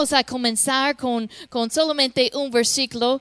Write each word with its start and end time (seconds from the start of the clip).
vamos 0.00 0.12
a 0.14 0.24
comenzar 0.24 0.96
con, 0.96 1.28
con 1.50 1.70
solamente 1.70 2.30
un 2.32 2.50
versículo. 2.50 3.20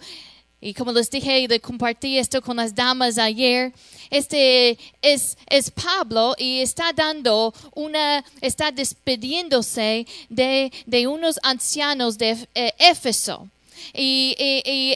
Y 0.61 0.73
como 0.73 0.93
les 0.93 1.09
dije, 1.09 1.45
de 1.45 1.59
compartí 1.59 2.17
esto 2.17 2.41
con 2.41 2.55
las 2.55 2.73
damas 2.73 3.17
ayer. 3.17 3.73
Este 4.09 4.77
es, 5.01 5.37
es 5.49 5.71
Pablo 5.71 6.35
y 6.37 6.61
está 6.61 6.93
dando 6.93 7.53
una, 7.75 8.23
está 8.39 8.71
despidiéndose 8.71 10.07
de, 10.29 10.71
de 10.85 11.05
unos 11.05 11.37
ancianos 11.43 12.17
de 12.17 12.47
eh, 12.55 12.73
Éfeso. 12.79 13.49
Y, 13.93 14.35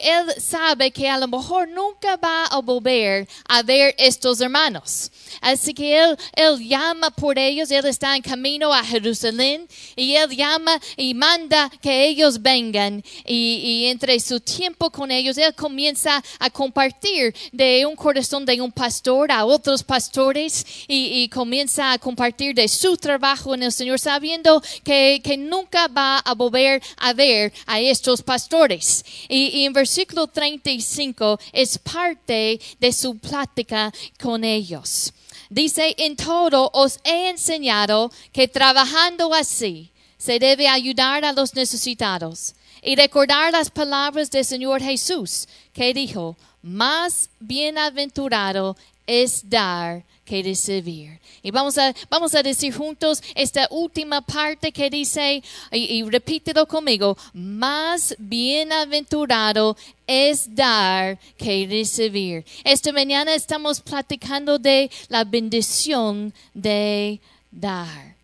él 0.02 0.40
sabe 0.40 0.90
que 0.90 1.08
a 1.08 1.18
lo 1.18 1.28
mejor 1.28 1.68
nunca 1.68 2.16
va 2.16 2.46
a 2.46 2.60
volver 2.60 3.28
a 3.48 3.62
ver 3.62 3.94
estos 3.98 4.40
hermanos. 4.40 5.10
Así 5.40 5.74
que 5.74 5.98
él, 5.98 6.16
él 6.34 6.68
llama 6.68 7.10
por 7.10 7.38
ellos, 7.38 7.70
él 7.70 7.84
está 7.86 8.16
en 8.16 8.22
camino 8.22 8.72
a 8.72 8.84
Jerusalén 8.84 9.68
y 9.96 10.14
él 10.14 10.30
llama 10.30 10.80
y 10.96 11.14
manda 11.14 11.70
que 11.80 12.06
ellos 12.06 12.40
vengan. 12.40 13.02
Y, 13.24 13.60
y 13.64 13.86
entre 13.86 14.18
su 14.20 14.40
tiempo 14.40 14.90
con 14.90 15.10
ellos, 15.10 15.38
él 15.38 15.54
comienza 15.54 16.22
a 16.38 16.50
compartir 16.50 17.34
de 17.52 17.86
un 17.86 17.96
corazón 17.96 18.44
de 18.44 18.60
un 18.60 18.72
pastor 18.72 19.30
a 19.30 19.44
otros 19.44 19.82
pastores 19.82 20.64
y, 20.88 21.22
y 21.22 21.28
comienza 21.28 21.92
a 21.92 21.98
compartir 21.98 22.54
de 22.54 22.68
su 22.68 22.96
trabajo 22.96 23.54
en 23.54 23.62
el 23.62 23.72
Señor, 23.72 23.98
sabiendo 23.98 24.62
que, 24.82 25.20
que 25.22 25.36
nunca 25.36 25.88
va 25.88 26.18
a 26.18 26.34
volver 26.34 26.82
a 26.98 27.12
ver 27.12 27.52
a 27.66 27.80
estos 27.80 28.22
pastores. 28.22 28.73
Y, 29.28 29.60
y 29.60 29.64
en 29.64 29.72
versículo 29.72 30.26
35 30.26 31.38
es 31.52 31.78
parte 31.78 32.60
de 32.78 32.92
su 32.92 33.18
plática 33.18 33.92
con 34.20 34.44
ellos. 34.44 35.12
Dice, 35.50 35.94
en 35.98 36.16
todo 36.16 36.70
os 36.72 36.98
he 37.04 37.28
enseñado 37.28 38.10
que 38.32 38.48
trabajando 38.48 39.32
así 39.34 39.90
se 40.18 40.38
debe 40.38 40.68
ayudar 40.68 41.24
a 41.24 41.32
los 41.32 41.54
necesitados 41.54 42.54
y 42.82 42.96
recordar 42.96 43.52
las 43.52 43.70
palabras 43.70 44.30
del 44.30 44.44
Señor 44.44 44.82
Jesús, 44.82 45.46
que 45.72 45.94
dijo, 45.94 46.36
más 46.62 47.28
bienaventurado 47.40 48.76
es 49.06 49.48
dar 49.48 50.04
que 50.24 50.42
recibir. 50.42 51.20
Y 51.42 51.50
vamos 51.50 51.76
a, 51.78 51.94
vamos 52.08 52.34
a 52.34 52.42
decir 52.42 52.74
juntos 52.74 53.22
esta 53.34 53.68
última 53.70 54.20
parte 54.22 54.72
que 54.72 54.88
dice, 54.90 55.42
y, 55.70 55.78
y 55.78 56.02
repítelo 56.02 56.66
conmigo, 56.66 57.16
más 57.32 58.14
bienaventurado 58.18 59.76
es 60.06 60.54
dar 60.54 61.18
que 61.36 61.66
recibir. 61.68 62.44
Esta 62.64 62.92
mañana 62.92 63.34
estamos 63.34 63.80
platicando 63.80 64.58
de 64.58 64.90
la 65.08 65.24
bendición 65.24 66.32
de 66.54 67.20
dar. 67.50 68.14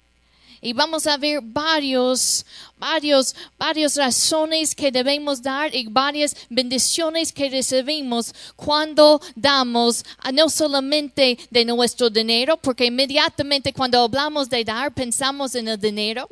Y 0.63 0.75
vamos 0.75 1.07
a 1.07 1.17
ver 1.17 1.41
varios, 1.43 2.45
varios, 2.81 3.35
varias 3.59 3.95
razones 3.97 4.75
que 4.75 4.91
debemos 4.91 5.41
dar 5.43 5.73
y 5.75 5.87
varias 5.87 6.35
bendiciones 6.49 7.33
que 7.33 7.49
recibimos 7.49 8.35
cuando 8.57 9.21
damos 9.37 10.05
a 10.19 10.33
no 10.33 10.49
solamente 10.49 11.39
de 11.51 11.65
nuestro 11.65 12.11
dinero, 12.11 12.57
porque 12.57 12.87
inmediatamente 12.87 13.73
cuando 13.73 14.01
hablamos 14.01 14.49
de 14.49 14.65
dar 14.65 14.93
pensamos 14.93 15.55
en 15.55 15.69
el 15.69 15.79
dinero 15.79 16.29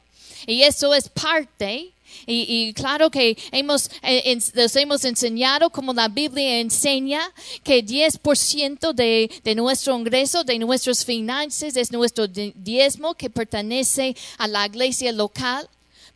y 0.47 0.63
eso 0.63 0.95
es 0.95 1.09
parte. 1.09 1.93
Y, 2.27 2.73
claro 2.75 3.11
que 3.11 3.37
hemos, 3.53 3.91
eh, 4.03 4.39
les 4.55 4.77
hemos 4.77 5.05
enseñado, 5.05 5.71
como 5.71 5.93
la 5.95 6.09
Biblia 6.09 6.59
enseña, 6.59 7.21
que 7.63 7.85
10% 7.85 8.93
de, 8.93 9.31
de 9.45 9.55
nuestro 9.55 9.97
ingreso, 9.99 10.43
de 10.45 10.59
nuestras 10.59 11.05
finanzas, 11.05 11.77
es 11.77 11.93
nuestro 11.93 12.27
di- 12.27 12.53
diezmo 12.57 13.15
que 13.15 13.31
pertenece 13.31 14.17
a 14.39 14.49
la 14.49 14.67
iglesia 14.67 15.13
local. 15.13 15.69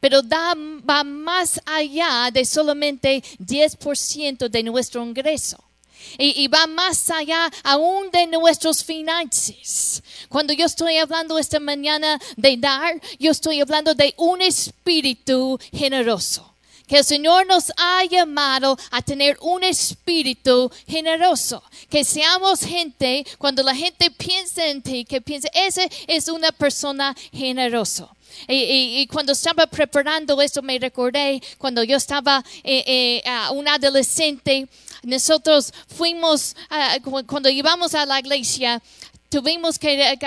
Pero 0.03 0.21
da, 0.21 0.55
va 0.57 1.05
más 1.05 1.61
allá 1.65 2.29
de 2.33 2.45
solamente 2.45 3.23
10% 3.39 4.49
de 4.49 4.63
nuestro 4.65 5.01
ingreso. 5.05 5.63
Y, 6.19 6.49
va 6.49 6.67
más 6.67 7.09
allá 7.09 7.49
aún 7.63 8.11
de 8.11 8.27
nuestros 8.27 8.83
finanzas. 8.83 10.03
Cuando 10.29 10.53
yo 10.53 10.67
estoy 10.67 10.97
hablando 10.97 11.39
esta 11.39 11.61
mañana 11.61 12.19
de 12.37 12.57
dar, 12.57 13.01
yo 13.21 13.31
estoy 13.31 13.61
hablando 13.61 13.95
de 13.95 14.13
un 14.17 14.43
espíritu 14.43 15.57
generoso. 15.73 16.53
Que 16.89 16.99
el 16.99 17.05
Señor 17.05 17.47
nos 17.47 17.73
ha 17.77 18.05
llamado 18.05 18.77
a 18.91 19.03
tener 19.03 19.39
un 19.41 19.63
espíritu 19.63 20.69
generoso. 20.89 21.63
Que 21.89 22.03
seamos 22.03 22.59
gente, 22.59 23.25
cuando 23.39 23.63
la 23.63 23.77
gente 23.77 24.11
piensa 24.11 24.67
en 24.67 24.83
ti, 24.83 25.05
que 25.05 25.21
piense, 25.21 25.49
ese 25.55 25.89
es 26.09 26.27
una 26.27 26.51
persona 26.51 27.15
generosa. 27.33 28.11
Y, 28.49 29.07
cuando 29.07 29.33
estaba 29.33 29.67
preparando 29.67 30.41
esto 30.41 30.63
me 30.63 30.79
recordé 30.79 31.41
cuando 31.59 31.83
yo 31.83 31.97
estaba 31.97 32.45
eh, 32.65 33.23
eh, 33.25 33.33
un 33.53 33.69
adolescente, 33.69 34.69
nosotros 35.03 35.73
fuimos, 35.89 36.55
ah, 36.71 36.97
cu- 37.03 37.25
cuando 37.27 37.49
íbamos 37.49 37.95
a 37.95 38.07
la 38.07 38.21
iglesia, 38.21 38.81
tuvimos 39.29 39.79
que, 39.79 40.13
eh, 40.13 40.19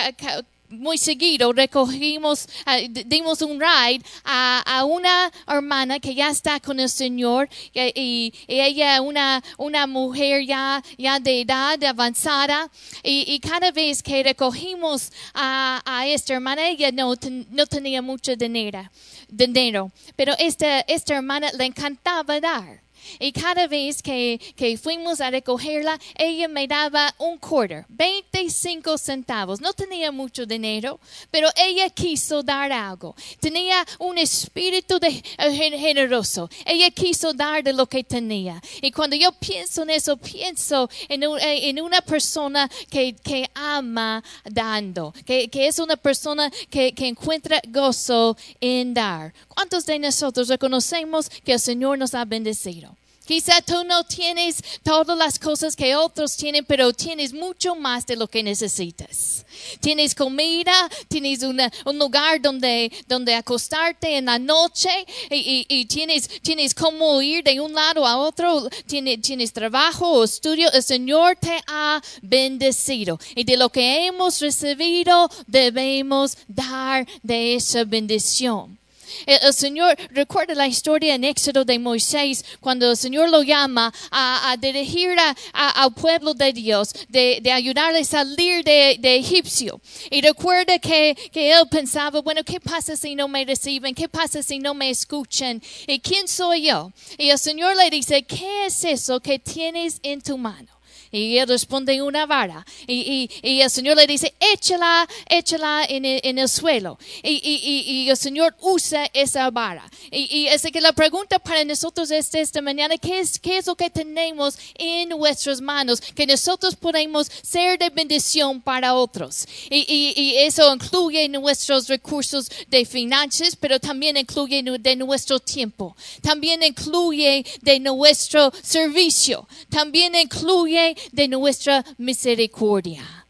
muy 0.69 0.97
seguido 0.97 1.51
recogimos, 1.53 2.47
ah, 2.65 2.77
dimos 3.05 3.41
un 3.41 3.59
ride 3.59 4.03
a, 4.23 4.63
a 4.65 4.85
una 4.85 5.31
hermana 5.47 5.99
que 5.99 6.13
ya 6.13 6.29
está 6.29 6.59
con 6.59 6.79
el 6.79 6.89
Señor 6.89 7.49
y, 7.73 8.33
ella 8.47 9.01
una, 9.01 9.43
una 9.57 9.87
mujer 9.87 10.45
ya, 10.45 10.83
ya 10.97 11.19
de 11.19 11.41
edad 11.41 11.83
avanzada 11.83 12.69
y, 13.03 13.25
y 13.27 13.39
cada 13.39 13.71
vez 13.71 14.01
que 14.01 14.23
recogimos 14.23 15.11
a, 15.33 15.81
a 15.85 16.07
esta 16.07 16.33
hermana 16.33 16.67
ella 16.67 16.91
no, 16.91 17.13
no 17.51 17.65
tenía 17.65 18.01
mucho 18.01 18.35
dinero, 18.35 18.89
dinero 19.27 19.91
pero 20.15 20.33
esta, 20.37 20.81
esta 20.81 21.15
hermana 21.15 21.51
le 21.57 21.65
encantaba 21.65 22.39
dar. 22.39 22.84
Y 23.19 23.31
cada 23.31 23.67
vez 23.67 24.01
que, 24.01 24.39
que 24.55 24.77
fuimos 24.77 25.21
a 25.21 25.29
recogerla, 25.29 25.99
ella 26.17 26.47
me 26.47 26.67
daba 26.67 27.13
un 27.17 27.37
quarter, 27.37 27.85
25 27.89 28.97
centavos. 28.97 29.61
No 29.61 29.73
tenía 29.73 30.11
mucho 30.11 30.45
dinero, 30.45 30.99
pero 31.31 31.49
ella 31.55 31.89
quiso 31.89 32.43
dar 32.43 32.71
algo. 32.71 33.15
Tenía 33.39 33.85
un 33.99 34.17
espíritu 34.17 34.99
de, 34.99 35.07
eh, 35.07 35.51
gen- 35.51 35.79
generoso. 35.79 36.49
Ella 36.65 36.89
quiso 36.91 37.33
dar 37.33 37.63
de 37.63 37.73
lo 37.73 37.85
que 37.87 38.03
tenía. 38.03 38.61
Y 38.81 38.91
cuando 38.91 39.15
yo 39.15 39.31
pienso 39.33 39.83
en 39.83 39.91
eso, 39.91 40.17
pienso 40.17 40.89
eh, 41.09 41.69
en 41.69 41.81
una 41.81 42.01
persona 42.01 42.69
que, 42.89 43.15
que 43.15 43.49
ama 43.53 44.23
dando, 44.45 45.13
que, 45.25 45.47
que 45.49 45.67
es 45.67 45.79
una 45.79 45.95
persona 45.97 46.51
que, 46.69 46.93
que 46.93 47.07
encuentra 47.07 47.61
gozo 47.67 48.37
en 48.59 48.93
dar. 48.93 49.33
¿Cuántos 49.47 49.85
de 49.85 49.99
nosotros 49.99 50.47
reconocemos 50.47 51.29
que 51.29 51.53
el 51.53 51.59
Señor 51.59 51.97
nos 51.97 52.13
ha 52.13 52.25
bendecido? 52.25 52.94
Quizá 53.25 53.61
tú 53.61 53.83
no 53.83 54.03
tienes 54.03 54.63
todas 54.83 55.17
las 55.17 55.39
cosas 55.39 55.75
que 55.75 55.95
otros 55.95 56.37
tienen, 56.37 56.63
pero 56.65 56.93
tienes 56.93 57.33
mucho 57.33 57.75
más 57.75 58.05
de 58.05 58.15
lo 58.15 58.27
que 58.27 58.43
necesitas. 58.43 59.45
Tienes 59.79 60.13
comida, 60.13 60.73
tienes 61.07 61.41
una- 61.43 61.71
un 61.85 61.97
lugar 61.97 62.41
donde, 62.41 62.91
donde 63.07 63.33
acostarte 63.33 64.17
en 64.17 64.25
la 64.25 64.37
noche 64.37 64.89
y, 65.29 65.85
tienes, 65.85 66.29
tienes 66.41 66.73
cómo 66.73 67.21
ir 67.21 67.43
de 67.43 67.59
un 67.59 67.73
lado 67.73 68.05
a 68.05 68.17
otro, 68.17 68.69
tienes, 68.85 69.21
tienes 69.21 69.51
trabajo 69.53 70.07
o 70.07 70.23
estudio. 70.23 70.71
El 70.71 70.83
Señor 70.83 71.37
te 71.37 71.59
ha 71.67 72.01
bendecido 72.21 73.19
y 73.35 73.43
de 73.43 73.57
lo 73.57 73.69
que 73.69 74.05
hemos 74.05 74.39
recibido 74.39 75.29
debemos 75.47 76.37
dar 76.47 77.07
de 77.23 77.55
esa 77.55 77.83
bendición. 77.85 78.77
El, 79.25 79.53
Señor, 79.53 79.95
recuerda 80.11 80.53
la 80.55 80.67
historia 80.67 81.15
en 81.15 81.23
Éxodo 81.23 81.65
de 81.65 81.79
Moisés, 81.79 82.43
cuando 82.59 82.89
el 82.91 82.97
Señor 82.97 83.29
lo 83.29 83.41
llama 83.43 83.93
a, 84.11 84.55
dirigir 84.59 85.09
a- 85.19 85.83
al 85.83 85.93
pueblo 85.93 86.33
de 86.33 86.53
Dios, 86.53 86.93
de, 87.09 87.39
de 87.41 87.51
ayudarle 87.51 87.99
a 87.99 88.03
salir 88.05 88.63
de, 88.63 88.97
de 88.99 89.15
Egipcio. 89.17 89.79
Y 90.11 90.21
recuerda 90.21 90.79
que, 90.79 91.15
que 91.31 91.51
él 91.51 91.67
pensaba, 91.69 92.21
bueno, 92.21 92.43
¿qué 92.43 92.59
pasa 92.59 92.95
si 92.95 93.15
no 93.15 93.27
me 93.27 93.45
reciben? 93.45 93.93
¿Qué 93.95 94.07
pasa 94.09 94.41
si 94.43 94.59
no 94.59 94.73
me 94.73 94.89
escuchan? 94.89 95.61
¿Y 95.87 95.99
quién 95.99 96.27
soy 96.27 96.67
yo? 96.67 96.91
Y 97.17 97.29
el 97.29 97.39
Señor 97.39 97.75
le 97.75 97.89
dice, 97.89 98.23
¿qué 98.23 98.65
es 98.65 98.83
eso 98.83 99.19
que 99.19 99.39
tienes 99.39 99.99
en 100.03 100.21
tu 100.21 100.37
mano? 100.37 100.74
Y 101.15 101.37
él 101.37 101.47
responde 101.47 102.01
una 102.01 102.25
vara. 102.25 102.65
Y, 102.87 103.29
y- 103.41 103.49
y 103.49 103.61
el 103.61 103.69
Señor 103.69 103.95
le 103.97 104.07
dice, 104.07 104.33
échala, 104.39 105.07
échala 105.29 105.85
en 105.87 106.05
el, 106.05 106.19
en 106.23 106.39
el 106.39 106.49
suelo. 106.49 106.97
Y, 107.23 107.41
y- 107.43 108.09
el 108.09 108.17
Señor 108.17 108.55
usa 108.61 109.09
esa 109.13 109.49
vara. 109.49 109.89
Y, 110.11 110.47
así 110.49 110.71
que 110.71 110.81
la 110.81 110.93
pregunta 110.93 111.39
para 111.39 111.63
nosotros 111.63 112.11
es 112.11 112.33
esta 112.35 112.61
mañana, 112.61 112.97
¿qué 112.97 113.19
es, 113.19 113.39
¿qué 113.39 113.57
es 113.57 113.65
lo 113.67 113.75
que 113.75 113.89
tenemos 113.89 114.57
en 114.75 115.09
nuestras 115.09 115.61
manos? 115.61 116.01
Que 116.01 116.27
nosotros 116.27 116.75
podemos 116.75 117.31
ser 117.41 117.79
de 117.79 117.89
bendición 117.89 118.61
para 118.61 118.93
otros. 118.95 119.47
Y, 119.69 120.35
eso 120.37 120.73
incluye 120.73 121.27
nuestros 121.29 121.87
recursos 121.87 122.49
de 122.67 122.85
finanzas, 122.85 123.55
pero 123.55 123.79
también 123.79 124.17
incluye 124.17 124.61
de 124.79 124.95
nuestro 124.95 125.39
tiempo. 125.39 125.95
También 126.21 126.61
incluye 126.63 127.45
de 127.61 127.79
nuestro 127.79 128.51
servicio. 128.61 129.47
También 129.69 130.13
incluye 130.15 130.95
de 131.11 131.27
nuestra 131.27 131.85
misericordia. 131.97 133.25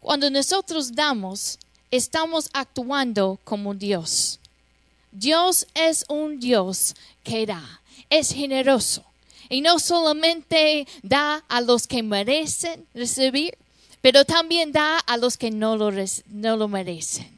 Cuando 0.00 0.30
nosotros 0.30 0.94
damos, 0.94 1.58
estamos 1.90 2.48
actuando 2.52 3.38
como 3.44 3.74
Dios. 3.74 4.38
Dios 5.10 5.66
es 5.74 6.04
un 6.08 6.38
Dios 6.38 6.94
que 7.24 7.46
da, 7.46 7.80
es 8.10 8.32
generoso. 8.32 9.04
Y 9.48 9.60
no 9.60 9.78
solamente 9.78 10.86
da 11.02 11.44
a 11.48 11.60
los 11.60 11.86
que 11.86 12.02
merecen 12.02 12.86
recibir, 12.94 13.56
pero 14.00 14.24
también 14.24 14.72
da 14.72 14.98
a 14.98 15.16
los 15.16 15.36
que 15.36 15.50
no 15.50 15.76
lo, 15.76 15.90
no 16.26 16.56
lo 16.56 16.68
merecen. 16.68 17.36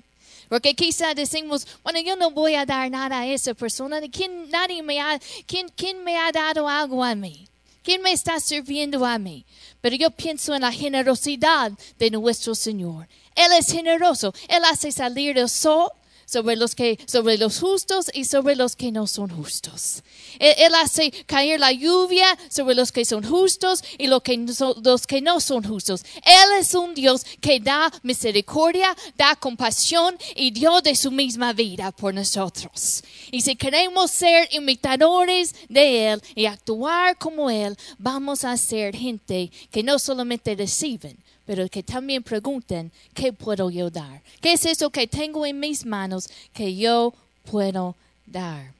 Porque 0.48 0.74
quizá 0.74 1.14
decimos, 1.14 1.66
bueno, 1.82 2.00
yo 2.00 2.16
no 2.16 2.30
voy 2.30 2.54
a 2.54 2.64
dar 2.64 2.90
nada 2.90 3.20
a 3.20 3.26
esa 3.26 3.54
persona. 3.54 4.00
¿Quién, 4.10 4.50
nadie 4.50 4.82
me 4.82 5.00
ha, 5.00 5.20
¿quién, 5.46 5.68
¿Quién 5.76 6.02
me 6.02 6.16
ha 6.16 6.32
dado 6.32 6.68
algo 6.68 7.04
a 7.04 7.14
mí? 7.14 7.46
¿Quién 7.88 8.02
me 8.02 8.12
está 8.12 8.38
sirviendo 8.38 9.06
a 9.06 9.18
mí? 9.18 9.46
Pero 9.80 9.96
yo 9.96 10.10
pienso 10.10 10.54
en 10.54 10.60
la 10.60 10.70
generosidad 10.70 11.72
de 11.98 12.10
nuestro 12.10 12.54
Señor. 12.54 13.08
Él 13.34 13.50
es 13.58 13.72
generoso. 13.72 14.34
Él 14.46 14.62
hace 14.70 14.92
salir 14.92 15.38
el 15.38 15.48
sol 15.48 15.88
sobre 16.28 16.56
los 16.56 16.74
que 16.74 16.98
sobre 17.06 17.38
los 17.38 17.58
justos 17.58 18.10
y 18.12 18.26
sobre 18.26 18.54
los 18.54 18.76
que 18.76 18.92
no 18.92 19.06
son 19.06 19.30
justos. 19.30 20.02
Él, 20.38 20.74
hace 20.74 21.10
caer 21.26 21.58
la 21.58 21.72
lluvia 21.72 22.26
sobre 22.50 22.74
los 22.74 22.92
que 22.92 23.04
son 23.04 23.24
justos 23.24 23.82
y 23.96 24.06
los 24.06 24.22
que, 24.22 24.36
los 24.82 25.06
que 25.06 25.20
no 25.22 25.40
son 25.40 25.64
justos. 25.64 26.04
Él 26.16 26.60
es 26.60 26.74
un 26.74 26.94
Dios 26.94 27.24
que 27.40 27.60
da 27.60 27.90
misericordia, 28.02 28.94
da 29.16 29.36
compasión 29.36 30.16
y 30.36 30.50
dio 30.50 30.80
de 30.82 30.94
su 30.94 31.10
misma 31.10 31.52
vida 31.52 31.92
por 31.92 32.12
nosotros. 32.12 33.02
Y 33.30 33.40
si 33.40 33.56
queremos 33.56 34.10
ser 34.10 34.48
imitadores 34.52 35.54
de 35.68 36.12
Él 36.12 36.22
y 36.34 36.46
actuar 36.46 37.16
como 37.16 37.48
Él, 37.48 37.76
vamos 37.98 38.44
a 38.44 38.56
ser 38.56 38.94
gente 38.94 39.50
que 39.70 39.82
no 39.82 39.98
solamente 39.98 40.54
reciben, 40.54 41.16
pero 41.48 41.66
que 41.66 41.82
también 41.82 42.22
pregunten, 42.22 42.92
¿qué 43.14 43.32
puedo 43.32 43.70
yo 43.70 43.88
dar? 43.88 44.20
¿Qué 44.42 44.52
es 44.52 44.66
eso 44.66 44.90
que 44.90 45.06
tengo 45.06 45.46
en 45.46 45.58
mis 45.58 45.86
manos 45.86 46.28
que 46.52 46.76
yo 46.76 47.14
puedo 47.50 47.96
dar? 48.26 48.70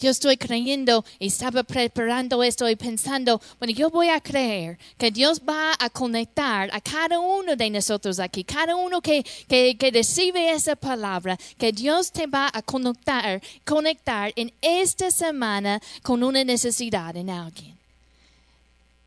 Yo 0.00 0.08
estoy 0.08 0.38
creyendo 0.38 1.04
y 1.18 1.26
estaba 1.26 1.62
preparando 1.62 2.42
esto 2.42 2.66
y 2.70 2.76
pensando, 2.76 3.38
bueno, 3.58 3.74
yo 3.74 3.90
voy 3.90 4.08
a 4.08 4.18
creer 4.18 4.78
que 4.96 5.10
Dios 5.10 5.42
va 5.46 5.74
a 5.78 5.90
conectar 5.90 6.70
a 6.72 6.80
cada 6.80 7.20
uno 7.20 7.54
de 7.54 7.68
nosotros 7.68 8.18
aquí, 8.18 8.42
cada 8.42 8.74
uno 8.74 9.02
que, 9.02 9.26
que, 9.46 9.76
que 9.76 9.90
recibe 9.90 10.52
esa 10.52 10.74
palabra, 10.74 11.36
que 11.58 11.70
Dios 11.70 12.12
te 12.12 12.26
va 12.26 12.50
a 12.50 12.62
conectar, 12.62 13.42
conectar 13.66 14.32
en 14.36 14.50
esta 14.62 15.10
semana 15.10 15.82
con 16.02 16.22
una 16.22 16.42
necesidad 16.44 17.14
en 17.14 17.28
alguien 17.28 17.73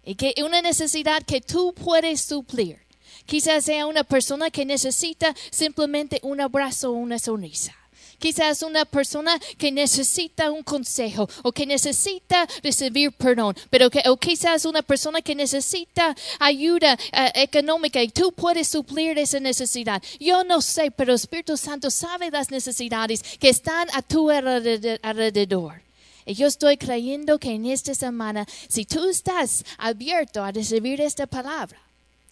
y 0.08 0.16
que 0.16 0.34
una 0.42 0.62
necesidad 0.62 1.22
que 1.24 1.42
tú 1.42 1.74
puedes 1.74 2.22
suplir. 2.22 2.80
Quizás 3.26 3.66
sea 3.66 3.86
una 3.86 4.06
persona 4.06 4.50
que 4.50 4.64
necesita 4.64 5.36
simplemente 5.52 6.22
un 6.24 6.40
abrazo 6.40 6.92
o 6.92 6.94
una 6.94 7.20
sonrisa. 7.20 7.76
Quizás 8.18 8.64
una 8.64 8.86
persona 8.86 9.38
que 9.58 9.70
necesita 9.70 10.50
un 10.50 10.64
consejo 10.64 11.30
o 11.44 11.52
que 11.52 11.66
necesita 11.66 12.48
recibir 12.64 13.12
perdón, 13.12 13.54
pero 13.70 13.90
que, 13.90 14.02
o 14.08 14.16
quizás 14.16 14.64
una 14.64 14.82
persona 14.82 15.22
que 15.22 15.36
necesita 15.36 16.16
ayuda 16.40 16.98
eh, 17.12 17.32
económica 17.36 18.02
y 18.02 18.08
tú 18.08 18.32
puedes 18.32 18.70
suplir 18.70 19.20
esa 19.20 19.42
necesidad. 19.42 20.02
Yo 20.22 20.46
no 20.46 20.62
sé, 20.62 20.90
pero 20.90 21.12
el 21.12 21.18
Espíritu 21.18 21.58
Santo 21.58 21.92
sabe 21.92 22.32
las 22.32 22.50
necesidades 22.50 23.22
que 23.40 23.50
están 23.50 23.90
a 23.92 24.02
tu 24.02 24.32
alrededor. 24.32 25.87
Y 26.28 26.34
yo 26.34 26.46
estoy 26.46 26.76
creyendo 26.76 27.40
que 27.40 27.52
en 27.52 27.66
esta 27.66 27.96
semana, 27.96 28.46
si 28.68 28.84
tú 28.84 29.10
estás 29.10 29.64
abierto 29.78 30.44
a 30.44 30.52
recibir 30.52 31.00
esta 31.00 31.26
palabra, 31.26 31.80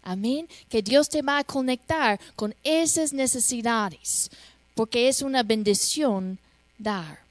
amén, 0.03 0.50
que 0.68 0.81
Dios 0.81 1.07
te 1.07 1.21
va 1.21 1.38
a 1.38 1.45
conectar 1.45 2.19
con 2.36 2.53
esas 2.62 3.13
necesidades, 3.13 4.30
porque 4.75 5.07
es 5.07 5.21
una 5.21 5.44
bendición 5.44 6.38
dar. 6.77 7.25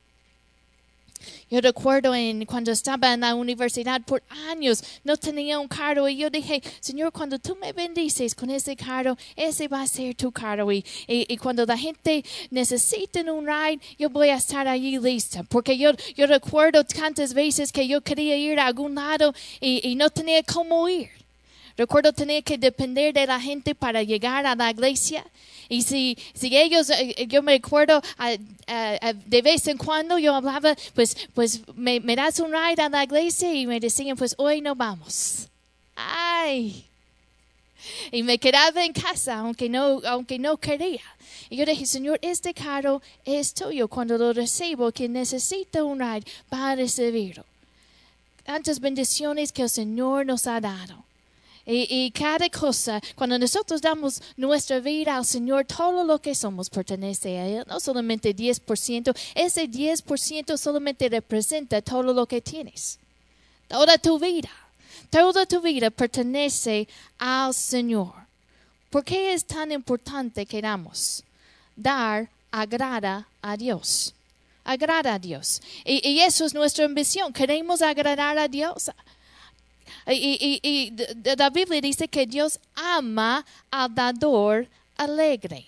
Yo 1.51 1.61
recuerdo 1.61 2.15
en, 2.15 2.45
cuando 2.47 2.73
estaba 2.73 3.13
en 3.13 3.21
la 3.21 3.35
universidad 3.35 4.01
por 4.03 4.23
años, 4.49 4.83
no 5.05 5.17
tenía 5.17 5.59
un 5.59 5.69
carro 5.69 6.09
y 6.09 6.17
yo 6.17 6.31
dije, 6.31 6.63
Señor, 6.81 7.13
cuando 7.13 7.39
tú 7.39 7.57
me 7.61 7.73
bendices 7.73 8.35
con 8.35 8.51
ese 8.51 8.77
carro, 8.77 9.17
ese 9.37 9.69
va 9.69 9.83
a 9.83 9.87
ser 9.87 10.15
tu 10.15 10.33
carro. 10.33 10.71
Y, 10.73 10.85
y, 11.07 11.37
cuando 11.37 11.65
la 11.67 11.77
gente 11.77 12.25
necesite 12.51 13.29
un 13.31 13.47
ride, 13.47 13.81
yo 13.99 14.11
voy 14.11 14.29
a 14.29 14.37
estar 14.37 14.67
allí 14.67 14.99
lista. 14.99 15.43
Porque 15.45 15.77
yo, 15.77 15.93
yo 16.17 16.27
recuerdo 16.27 16.85
tantas 16.85 17.35
veces 17.35 17.73
que 17.73 17.87
yo 17.87 18.01
quería 18.01 18.37
ir 18.37 18.59
a 18.59 18.67
algún 18.67 18.95
lado 18.95 19.35
y, 19.61 19.81
y 19.89 19.95
no 19.95 20.11
tenía 20.11 20.43
cómo 20.43 20.89
ir. 20.89 21.24
Recuerdo 21.77 22.13
tener 22.13 22.45
que 22.45 22.57
depender 22.57 23.13
de 23.13 23.27
la 23.27 23.41
gente 23.41 23.75
para 23.75 24.03
llegar 24.03 24.47
a 24.47 24.55
la 24.55 24.71
iglesia. 24.71 25.25
Y 25.69 25.83
si, 25.83 26.17
si 26.35 26.57
ellos, 26.57 26.91
eh, 26.91 27.15
eh, 27.17 27.27
yo 27.27 27.43
me 27.43 27.55
acuerdo 27.55 28.01
de 29.27 29.43
vez 29.43 29.67
en 29.67 29.77
cuando 29.77 30.19
yo 30.19 30.35
hablaba, 30.35 30.77
pues, 30.95 31.17
pues 31.35 31.63
me, 31.75 32.01
das 32.01 32.39
un 32.39 32.53
ride 32.53 32.83
a 32.83 32.89
la 32.89 33.05
iglesia 33.05 33.53
y 33.53 33.67
me 33.67 33.81
decían, 33.81 34.17
pues 34.17 34.35
hoy 34.39 34.61
no 34.61 34.75
vamos. 34.75 35.49
Ay. 35.97 36.85
Y 38.11 38.23
me 38.23 38.39
quedaba 38.39 38.85
en 38.85 38.93
casa, 38.93 39.39
aunque 39.39 39.69
no, 39.69 40.01
aunque 40.07 40.39
no 40.39 40.57
quería. 40.57 41.03
Y 41.51 41.57
yo 41.57 41.67
dije, 41.67 41.87
Señor, 41.87 42.19
este 42.23 42.55
carro 42.55 43.03
es 43.25 43.53
tuyo. 43.53 43.89
Cuando 43.89 44.17
lo 44.17 44.33
recibo, 44.33 44.93
que 44.93 45.09
necesita 45.09 45.85
un 45.85 46.01
ride 46.01 46.25
para 46.49 46.77
recibirlo. 46.77 47.45
Tantas 48.45 48.81
bendiciones 48.81 49.53
que 49.53 49.63
el 49.63 49.71
Señor 49.71 50.27
nos 50.27 50.47
ha 50.47 50.61
dado. 50.61 51.05
Y, 51.67 52.11
cada 52.11 52.51
cosa, 52.51 53.01
cuando 53.15 53.39
nosotros 53.39 53.81
damos 53.81 54.21
nuestra 54.37 54.81
vida 54.81 55.17
al 55.17 55.25
Señor, 55.25 55.65
todo 55.65 56.05
lo 56.05 56.21
que 56.21 56.35
somos 56.35 56.69
pertenece 56.69 57.39
a 57.39 57.47
Él, 57.47 57.65
no 57.67 57.81
solamente 57.81 58.37
10%, 58.37 59.17
ese 59.35 59.71
10% 59.71 60.59
solamente 60.59 61.09
representa 61.09 61.81
todo 61.81 62.03
lo 62.03 62.27
que 62.27 62.43
tienes, 62.43 62.99
toda 63.67 63.97
tu 63.97 64.19
vida, 64.19 64.51
toda 65.09 65.47
tu 65.47 65.63
vida 65.63 65.89
pertenece 65.89 66.87
al 67.19 67.55
Señor. 67.55 68.13
¿Por 68.91 69.03
qué 69.03 69.33
es 69.33 69.47
tan 69.47 69.73
importante 69.73 70.45
que 70.45 70.61
damos? 70.61 71.25
Dar 71.75 72.29
agrada 72.51 73.27
a 73.41 73.57
Dios. 73.57 74.15
Agrada 74.65 75.15
a 75.15 75.19
Dios. 75.19 75.63
Y, 75.85 76.07
y 76.07 76.21
eso 76.21 76.45
es 76.45 76.53
nuestra 76.53 76.85
ambición. 76.85 77.33
Queremos 77.33 77.81
agradar 77.81 78.39
a 78.39 78.49
Dios. 78.49 78.91
Y, 80.07 80.93
la 81.37 81.51
Biblia 81.51 81.81
dice 81.81 82.09
que 82.09 82.27
Dios 82.27 82.59
ama 82.75 83.45
al 83.71 83.95
dador 83.95 84.69
alegre. 84.97 85.65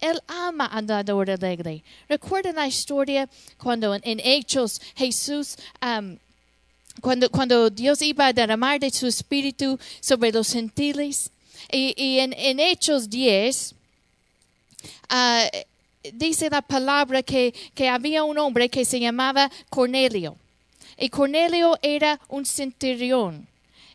Él 0.00 0.20
ama 0.28 0.66
al 0.66 0.86
dador 0.86 1.30
alegre. 1.30 1.82
Recuerden 2.08 2.56
la 2.56 2.66
historia 2.66 3.28
cuando 3.58 3.94
en, 3.94 4.20
Hechos 4.20 4.80
Jesús, 4.94 5.56
cuando, 7.00 7.30
cuando 7.30 7.68
Dios 7.68 8.00
iba 8.00 8.26
a 8.26 8.32
derramar 8.32 8.78
de 8.78 8.90
su 8.90 9.06
espíritu 9.06 9.78
sobre 10.00 10.32
los 10.32 10.52
gentiles. 10.52 11.30
Y, 11.70 12.18
en, 12.20 12.60
Hechos 12.60 13.10
10, 13.10 13.74
uh, 15.10 16.06
dice 16.12 16.48
la 16.48 16.62
palabra 16.62 17.22
que, 17.22 17.52
que 17.74 17.88
había 17.88 18.22
un 18.22 18.38
hombre 18.38 18.68
que 18.68 18.84
se 18.84 19.00
llamaba 19.00 19.50
Cornelio. 19.68 20.36
Y 20.96 21.08
Cornelio 21.08 21.76
era 21.82 22.20
un 22.28 22.46
centurión 22.46 23.49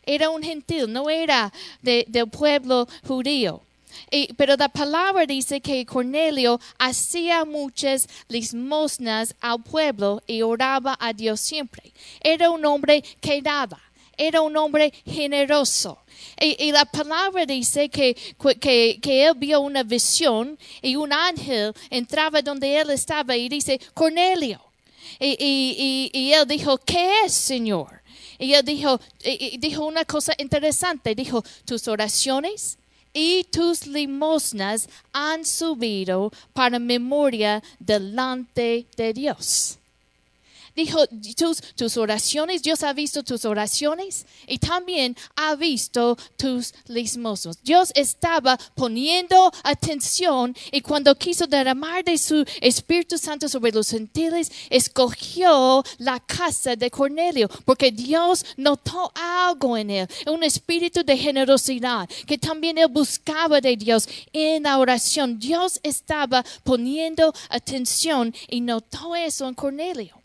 era 0.06 0.30
un 0.30 0.42
gentil, 0.42 0.90
no 0.90 1.10
era 1.10 1.52
del 1.82 2.28
pueblo 2.30 2.88
judío. 3.06 3.60
pero 4.36 4.56
la 4.56 4.68
palabra 4.68 5.26
dice 5.26 5.60
que 5.60 5.84
Cornelio 5.84 6.60
hacía 6.78 7.44
muchas 7.44 8.08
limosnas 8.28 9.34
al 9.40 9.62
pueblo 9.62 10.22
y 10.26 10.42
oraba 10.42 10.96
a 11.00 11.12
Dios 11.12 11.40
siempre. 11.40 11.92
Era 12.20 12.50
un 12.50 12.64
hombre 12.64 13.02
que 13.20 13.42
daba, 13.42 13.80
era 14.16 14.40
un 14.40 14.56
hombre 14.56 14.92
generoso. 15.04 15.98
Y, 16.40 16.70
la 16.70 16.84
palabra 16.84 17.46
dice 17.46 17.88
que, 17.88 18.14
que, 18.60 19.26
él 19.26 19.34
vio 19.36 19.60
una 19.60 19.82
visión 19.82 20.58
y 20.82 20.94
un 20.96 21.12
ángel 21.12 21.74
entraba 21.90 22.42
donde 22.42 22.78
él 22.78 22.90
estaba 22.90 23.36
y 23.36 23.48
dice, 23.48 23.80
Cornelio. 23.94 24.60
Y, 25.18 26.10
y 26.12 26.32
él 26.32 26.46
dijo, 26.46 26.76
¿qué 26.78 27.24
es, 27.24 27.32
Señor? 27.32 27.95
Y 28.38 28.54
él 28.54 28.64
dijo, 28.64 29.00
dijo 29.58 29.84
una 29.84 30.04
cosa 30.04 30.34
interesante, 30.38 31.14
dijo, 31.14 31.42
tus 31.64 31.88
oraciones 31.88 32.78
y 33.12 33.44
tus 33.44 33.86
limosnas 33.86 34.88
han 35.12 35.44
subido 35.44 36.30
para 36.52 36.78
memoria 36.78 37.62
delante 37.78 38.86
de 38.96 39.12
Dios. 39.14 39.78
Dijo 40.76 41.06
tus, 41.36 41.60
tus 41.74 41.96
oraciones, 41.96 42.62
Dios 42.62 42.82
ha 42.82 42.92
visto 42.92 43.24
tus 43.24 43.44
oraciones 43.44 44.26
y 44.46 44.58
también 44.58 45.16
ha 45.34 45.56
visto 45.56 46.16
tus 46.36 46.74
limosnos. 46.86 47.62
Dios 47.62 47.90
estaba 47.94 48.58
poniendo 48.74 49.50
atención 49.64 50.54
y 50.70 50.82
cuando 50.82 51.14
quiso 51.16 51.46
derramar 51.46 52.04
de 52.04 52.18
su 52.18 52.44
Espíritu 52.60 53.18
Santo 53.18 53.48
sobre 53.48 53.72
los 53.72 53.90
gentiles, 53.90 54.52
escogió 54.70 55.82
la 55.98 56.20
casa 56.20 56.76
de 56.76 56.90
Cornelio, 56.90 57.48
porque 57.64 57.90
Dios 57.90 58.44
notó 58.56 59.10
algo 59.14 59.76
en 59.76 59.90
él, 59.90 60.08
un 60.26 60.44
espíritu 60.44 61.02
de 61.02 61.16
generosidad, 61.16 62.08
que 62.26 62.38
también 62.38 62.78
él 62.78 62.88
buscaba 62.88 63.60
de 63.60 63.76
Dios 63.76 64.08
en 64.32 64.64
la 64.64 64.78
oración. 64.78 65.38
Dios 65.38 65.80
estaba 65.82 66.44
poniendo 66.62 67.32
atención 67.48 68.34
y 68.48 68.60
notó 68.60 69.16
eso 69.16 69.48
en 69.48 69.54
Cornelio. 69.54 70.15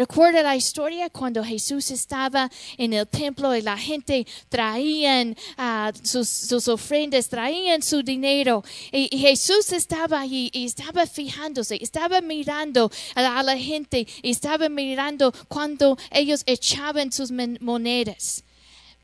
Recuerda 0.00 0.42
la 0.42 0.56
historia 0.56 1.10
cuando 1.10 1.44
Jesús 1.44 1.90
estaba 1.90 2.50
en 2.78 2.94
el 2.94 3.06
templo 3.06 3.54
y 3.54 3.60
la 3.60 3.76
gente 3.76 4.26
traían 4.48 5.36
ah, 5.58 5.92
sus, 6.02 6.68
ofrendas, 6.68 7.28
traían 7.28 7.82
su 7.82 8.02
dinero. 8.02 8.64
Y, 8.92 9.14
Jesús 9.18 9.70
estaba 9.74 10.20
ahí 10.20 10.48
y 10.54 10.64
estaba 10.64 11.06
fijándose, 11.06 11.76
estaba 11.82 12.22
mirando 12.22 12.90
a 13.14 13.42
la, 13.42 13.58
gente 13.58 14.06
estaba 14.22 14.70
mirando 14.70 15.34
cuando 15.48 15.98
ellos 16.10 16.44
echaban 16.46 17.12
sus 17.12 17.30
monedas. 17.60 18.42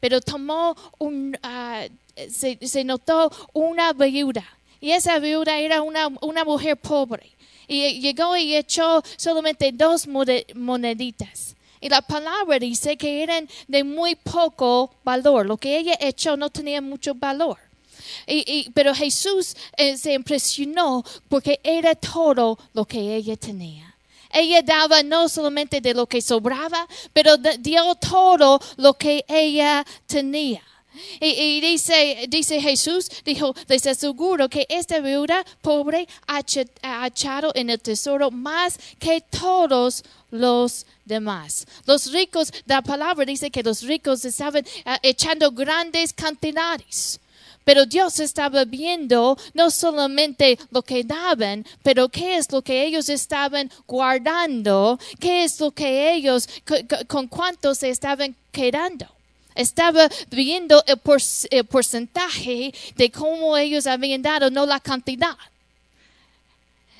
Pero 0.01 0.23
tomó 0.23 0.75
un, 0.97 1.37
ah, 1.43 1.85
se, 2.31 2.85
notó 2.85 3.31
una 3.53 3.93
viuda. 3.93 4.56
Y 4.87 4.93
esa 4.93 5.19
viuda 5.19 5.59
era 5.59 5.83
una, 5.83 6.07
una 6.21 6.45
mujer 6.45 6.77
pobre 6.77 7.35
y 7.67 7.99
llegó 7.99 8.37
y 8.37 8.55
echó 8.55 9.03
solamente 9.17 9.73
dos 9.73 10.07
moneditas. 10.07 11.57
Y 11.81 11.89
la 11.89 12.03
palabra 12.03 12.61
dice 12.61 12.97
que 12.97 13.25
eran 13.25 13.49
de 13.67 13.83
muy 13.83 14.15
poco 14.15 14.95
valor. 15.03 15.45
Lo 15.45 15.57
que 15.57 15.77
ella 15.77 15.97
echó 15.99 16.37
no 16.37 16.51
tenía 16.51 16.81
mucho 16.81 17.17
valor. 17.17 17.59
Y, 18.29 18.71
pero 18.75 18.95
Jesús 18.95 19.57
eh, 19.77 19.97
se 19.97 20.13
impresionó 20.13 21.03
porque 21.29 21.59
era 21.65 21.97
todo 21.97 22.57
lo 22.73 22.85
que 22.85 23.17
ella 23.17 23.37
tenía. 23.37 23.93
Ella 24.33 24.63
daba 24.63 25.03
no 25.03 25.29
solamente 25.29 25.81
de 25.81 25.95
lo 25.95 26.07
que 26.07 26.23
sobraba, 26.23 26.87
pero 27.13 27.37
dio 27.39 27.97
todo 27.97 28.61
lo 28.77 28.95
que 28.95 29.25
ella 29.27 29.85
tenía. 30.07 30.63
Y, 31.21 31.61
dice, 31.61 32.27
dice 32.29 32.61
Jesús, 32.61 33.11
dijo, 33.25 33.55
les 33.69 33.87
aseguro 33.87 34.49
que 34.49 34.67
esta 34.69 35.01
viuda 35.01 35.45
pobre 35.63 36.07
ha 36.27 37.07
echado 37.07 37.53
en 37.55 37.71
el 37.71 37.81
tesoro 37.81 38.31
más 38.31 38.79
que 38.99 39.21
todos 39.21 40.05
los 40.31 40.87
demás. 41.05 41.67
Los 41.87 42.13
ricos, 42.13 42.53
la 42.67 42.83
palabra 42.83 43.25
dice 43.25 43.51
que 43.51 43.63
los 43.63 43.83
ricos 43.83 44.25
estaban 44.25 44.65
ah, 44.85 44.99
echando 45.03 45.51
grandes 45.53 46.13
cantidades. 46.13 47.21
Pero 47.67 47.85
Dios 47.85 48.21
estaba 48.21 48.65
viendo 48.65 49.37
no 49.53 49.73
solamente 49.73 50.57
lo 50.71 50.83
que 50.83 51.03
daban, 51.03 51.67
pero 51.83 52.09
qué 52.09 52.37
es 52.37 52.53
lo 52.53 52.63
que 52.63 52.85
ellos 52.85 53.09
estaban 53.09 53.73
guardando, 53.89 55.01
qué 55.19 55.43
es 55.43 55.59
lo 55.59 55.73
que 55.73 56.13
ellos, 56.15 56.49
con, 57.09 57.27
cuánto 57.27 57.75
se 57.75 57.91
estaban 57.91 58.37
quedando. 58.53 59.09
Estaba 59.57 60.09
viendo 60.31 60.85
el, 60.87 61.65
porcentaje 61.65 62.73
de 62.95 63.11
cómo 63.11 63.57
ellos 63.57 63.87
habían 63.87 64.23
dado, 64.23 64.51
no 64.51 64.67
la 64.67 64.79
cantidad. 64.79 65.37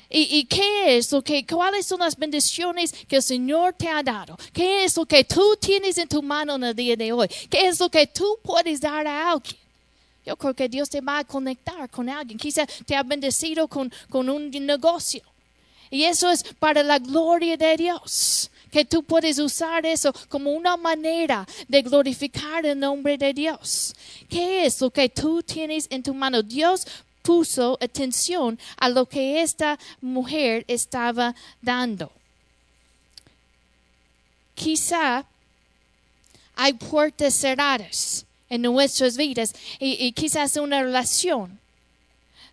¿Y, 0.09 0.45
qué 0.45 0.97
es 0.97 1.11
lo 1.11 1.21
que, 1.21 1.45
cuáles 1.45 1.85
son 1.85 1.99
las 1.99 2.17
bendiciones 2.17 2.93
que 3.07 3.17
el 3.17 3.23
Señor 3.23 3.73
te 3.73 3.89
ha 3.89 4.01
dado? 4.01 4.37
¿Qué 4.53 4.85
es 4.85 4.95
lo 4.95 5.05
que 5.05 5.23
tú 5.23 5.57
tienes 5.59 5.97
en 5.97 6.07
tu 6.07 6.23
mano 6.23 6.55
en 6.55 6.63
el 6.63 6.75
día 6.75 6.95
de 6.95 7.11
hoy? 7.11 7.27
¿Qué 7.49 7.67
es 7.67 7.79
lo 7.79 7.89
que 7.89 8.07
tú 8.07 8.39
puedes 8.41 8.79
dar 8.79 9.05
a 9.05 9.31
alguien? 9.31 9.57
Yo 10.25 10.35
creo 10.35 10.53
que 10.53 10.69
Dios 10.69 10.89
te 10.89 11.01
va 11.01 11.19
a 11.19 11.23
conectar 11.25 11.89
con 11.89 12.09
alguien. 12.09 12.39
Quizá 12.39 12.65
te 12.85 12.95
ha 12.95 13.03
bendecido 13.03 13.67
con, 13.67 13.91
con 14.09 14.29
un 14.29 14.49
negocio. 14.49 15.21
Y 15.89 16.03
eso 16.03 16.29
es 16.31 16.43
para 16.57 16.83
la 16.83 16.99
gloria 16.99 17.57
de 17.57 17.77
Dios 17.77 18.49
que 18.77 18.85
tú 18.85 19.01
puedes 19.01 19.39
usar 19.39 19.87
eso 19.87 20.13
como 20.29 20.51
una 20.51 20.77
manera 20.77 21.47
de 21.67 21.81
glorificar 21.81 22.63
el 22.63 22.77
nombre 22.77 23.17
de 23.17 23.33
Dios. 23.33 23.95
¿Qué 24.29 24.67
es 24.67 24.79
lo 24.79 24.91
que 24.91 25.09
tú 25.09 25.41
tienes 25.41 25.87
en 25.89 26.03
tu 26.03 26.13
mano? 26.13 26.43
Dios 26.43 26.85
puso 27.23 27.75
atención 27.81 28.59
a 28.77 28.87
lo 28.89 29.07
que 29.07 29.41
esta 29.41 29.79
mujer 29.99 30.63
estaba 30.67 31.33
dando. 31.59 32.11
Quizá 34.53 35.25
hay 36.55 36.73
puertas 36.73 37.33
cerradas 37.33 38.27
en 38.47 38.61
nuestras 38.61 39.17
vidas 39.17 39.55
y, 39.79 40.05
y 40.05 40.11
quizás 40.11 40.55
una 40.57 40.83
relación. 40.83 41.59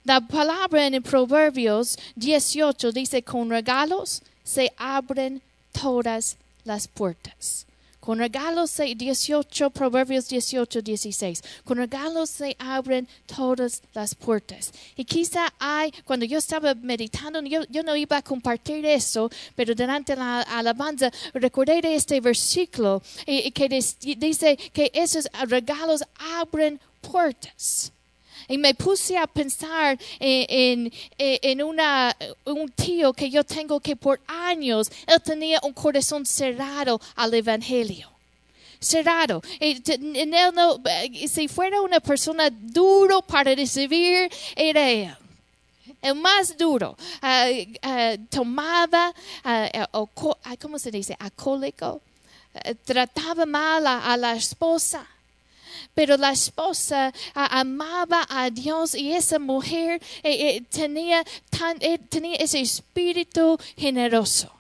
La 0.05 0.23
palabra 0.23 0.87
en 0.87 1.03
Proverbios 1.03 1.99
18 2.17 2.93
dice, 2.93 3.23
con 3.23 3.51
regalos 3.51 4.23
se 4.43 4.73
abren 4.79 5.43
todas 5.81 6.37
las 6.65 6.89
puertas. 6.89 7.67
Con 8.05 8.19
regalos 8.19 8.77
18, 8.77 9.71
Proverbios 9.71 10.29
18, 10.29 10.83
16. 10.83 11.43
Con 11.65 11.79
regalos 11.79 12.29
se 12.29 12.55
abren 12.59 13.09
todas 13.25 13.83
las 13.95 14.15
puertas. 14.15 14.73
Y 14.95 15.07
quizá 15.07 15.51
hay, 15.59 15.91
cuando 16.05 16.27
yo 16.27 16.37
estaba 16.37 16.75
meditando, 16.75 17.41
yo, 17.41 17.63
yo 17.71 17.83
no 17.83 17.97
iba 17.97 18.19
a 18.19 18.23
compartir 18.23 18.85
eso, 18.85 19.31
pero 19.57 19.75
durante 19.75 20.15
la 20.17 20.43
alabanza 20.43 21.11
recordé 21.33 21.81
de 21.81 21.95
este 21.95 22.21
versículo 22.21 23.03
y, 23.25 23.51
que 23.53 23.71
dice 23.71 24.59
que 24.75 24.91
esos 24.93 25.27
regalos 25.49 26.05
abren 26.19 26.79
puertas. 27.01 27.91
Y 28.49 28.59
me 28.59 28.75
puse 28.75 29.17
a 29.17 29.27
pensar 29.27 29.99
en, 30.19 30.93
en, 31.19 31.63
una, 31.63 32.17
un 32.45 32.71
tío 32.71 33.13
que 33.13 33.31
yo 33.31 33.45
tengo 33.45 33.81
que 33.81 33.97
por 33.97 34.21
años, 34.27 34.91
él 35.07 35.21
tenía 35.23 35.61
un 35.63 35.73
corazón 35.73 36.27
cerrado 36.27 37.01
al 37.17 37.33
Evangelio 37.35 38.15
cerrado. 38.85 39.43
no, 40.53 40.81
si 41.27 41.49
fuera 41.49 41.81
una 41.81 42.01
persona 42.01 42.51
duro 42.51 43.23
para 43.23 43.55
recibir, 43.55 44.31
era 44.55 44.91
él. 44.91 45.17
El 46.01 46.15
más 46.17 46.57
duro. 46.57 46.97
Ah, 47.23 47.49
ah, 47.83 48.15
tomaba, 48.29 49.15
¿cómo 50.61 50.79
se 50.79 50.91
dice? 50.91 51.17
Acólico. 51.19 52.03
trataba 52.85 53.47
mal 53.47 53.87
a 53.87 54.17
la 54.17 54.35
esposa. 54.35 55.07
Pero 55.95 56.17
la 56.17 56.33
esposa 56.33 57.13
amaba 57.35 58.27
a 58.29 58.51
Dios 58.51 58.95
y 58.95 59.13
esa 59.13 59.39
mujer 59.39 60.01
eh, 60.23 60.57
eh, 60.57 60.63
tenía, 60.71 61.25
eh, 61.81 61.99
tenía 62.09 62.37
ese 62.37 62.61
espíritu 62.61 63.59
generoso. 63.77 64.51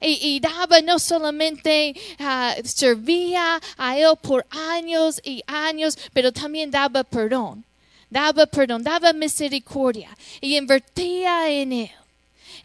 Y, 0.00 0.38
daba 0.40 0.82
no 0.82 0.98
solamente 0.98 1.94
ah, 2.18 2.54
servía 2.62 3.58
a 3.78 3.96
él 3.96 4.12
por 4.20 4.44
años 4.50 5.18
y 5.24 5.42
años, 5.46 5.96
pero 6.12 6.30
también 6.30 6.70
daba 6.70 7.04
perdón. 7.04 7.64
Daba 8.10 8.44
perdón, 8.46 8.82
daba 8.82 9.12
misericordia 9.12 10.14
y 10.40 10.56
invertía 10.56 11.48
en 11.48 11.72
él. 11.72 11.90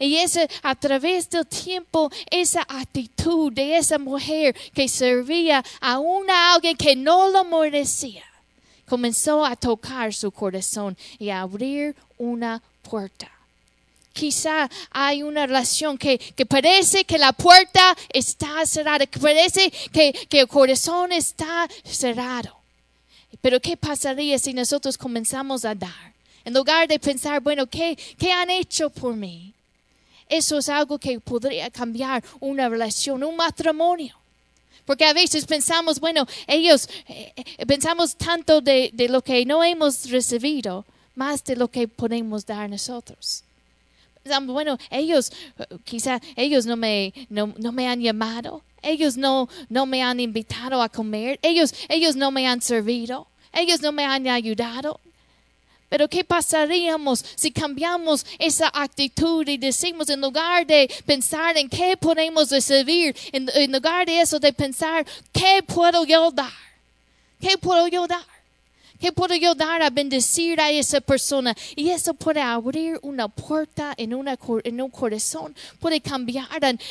Y 0.00 0.16
ese, 0.16 0.48
a 0.62 0.74
través 0.74 1.28
del 1.28 1.46
tiempo, 1.46 2.10
esa 2.30 2.62
actitud 2.62 3.52
de 3.52 3.76
esa 3.76 3.98
mujer 3.98 4.56
que 4.72 4.88
servía 4.88 5.62
a 5.78 5.98
una 5.98 6.54
alguien 6.54 6.74
que 6.74 6.96
no 6.96 7.28
lo 7.28 7.44
merecía, 7.44 8.24
comenzó 8.88 9.44
a 9.44 9.54
tocar 9.56 10.14
su 10.14 10.30
corazón 10.32 10.96
y 11.18 11.28
a 11.28 11.42
abrir 11.42 11.94
una 12.16 12.62
puerta. 12.80 13.30
Quizá 14.14 14.70
hay 14.90 15.22
una 15.22 15.46
relación 15.46 15.98
que, 15.98 16.18
que, 16.18 16.46
parece 16.46 17.04
que 17.04 17.18
la 17.18 17.34
puerta 17.34 17.94
está 18.08 18.64
cerrada, 18.64 19.06
que 19.06 19.20
parece 19.20 19.70
que, 19.92 20.12
que 20.12 20.40
el 20.40 20.48
corazón 20.48 21.12
está 21.12 21.68
cerrado. 21.84 22.56
Pero 23.42 23.60
¿qué 23.60 23.76
pasaría 23.76 24.38
si 24.38 24.54
nosotros 24.54 24.96
comenzamos 24.96 25.66
a 25.66 25.74
dar? 25.74 26.14
En 26.42 26.54
lugar 26.54 26.88
de 26.88 26.98
pensar, 26.98 27.40
bueno, 27.42 27.66
¿qué, 27.66 27.98
qué 28.18 28.32
han 28.32 28.48
hecho 28.48 28.88
por 28.88 29.14
mí? 29.14 29.52
Eso 30.30 30.58
es 30.58 30.68
algo 30.68 30.96
que 30.98 31.18
podría 31.18 31.68
cambiar 31.70 32.22
una 32.38 32.68
relación, 32.68 33.24
un 33.24 33.34
matrimonio. 33.34 34.16
Porque 34.86 35.04
a 35.04 35.12
veces 35.12 35.44
pensamos, 35.44 35.98
bueno, 35.98 36.26
ellos, 36.46 36.88
eh, 37.08 37.32
eh, 37.36 37.66
pensamos 37.66 38.16
tanto 38.16 38.60
de, 38.60 38.92
lo 39.10 39.22
que 39.22 39.44
no 39.44 39.62
hemos 39.62 40.08
recibido, 40.08 40.84
más 41.16 41.44
de 41.44 41.56
lo 41.56 41.68
que 41.68 41.88
podemos 41.88 42.46
dar 42.46 42.70
nosotros. 42.70 43.42
Bueno, 44.42 44.78
ellos, 44.90 45.32
quizá 45.84 46.20
ellos 46.36 46.64
no 46.64 46.76
me, 46.76 47.12
no, 47.28 47.48
me 47.72 47.88
han 47.88 48.00
llamado, 48.00 48.62
ellos 48.82 49.16
no, 49.16 49.48
no 49.68 49.86
me 49.86 50.02
han 50.02 50.20
invitado 50.20 50.80
a 50.82 50.88
comer, 50.88 51.40
ellos, 51.42 51.74
ellos 51.88 52.16
no 52.16 52.30
me 52.30 52.46
han 52.46 52.60
servido, 52.60 53.26
ellos 53.52 53.80
no 53.80 53.92
me 53.92 54.04
han 54.04 54.28
ayudado. 54.28 55.00
Pero 55.90 56.08
¿qué 56.08 56.24
pasaríamos 56.24 57.22
si 57.34 57.50
cambiamos 57.50 58.24
esa 58.38 58.70
actitud 58.72 59.46
y 59.46 59.58
decimos 59.58 60.08
en 60.08 60.22
lugar 60.22 60.66
de 60.66 60.88
pensar 61.04 61.58
en 61.58 61.68
qué 61.68 61.98
podemos 61.98 62.50
recibir, 62.50 63.14
en, 63.32 63.50
en 63.52 63.72
lugar 63.72 64.06
de 64.06 64.22
eso 64.22 64.40
de 64.40 64.54
pensar, 64.54 65.04
¿qué 65.32 65.62
puedo 65.62 66.04
yo 66.04 66.30
dar? 66.30 66.52
¿Qué 67.38 67.58
puedo 67.58 67.86
yo 67.88 68.06
dar? 68.06 68.24
¿Qué 69.00 69.12
puedo 69.12 69.34
yo 69.34 69.54
dar 69.54 69.80
a 69.80 69.88
bendecir 69.88 70.60
a 70.60 70.70
esa 70.70 71.00
persona? 71.00 71.56
Y 71.74 71.88
eso 71.88 72.12
puede 72.12 72.42
abrir 72.42 72.98
una 73.00 73.28
puerta 73.28 73.94
en, 73.96 74.12
un 74.12 74.90
corazón, 74.90 75.56
puede 75.78 76.02
cambiar 76.02 76.46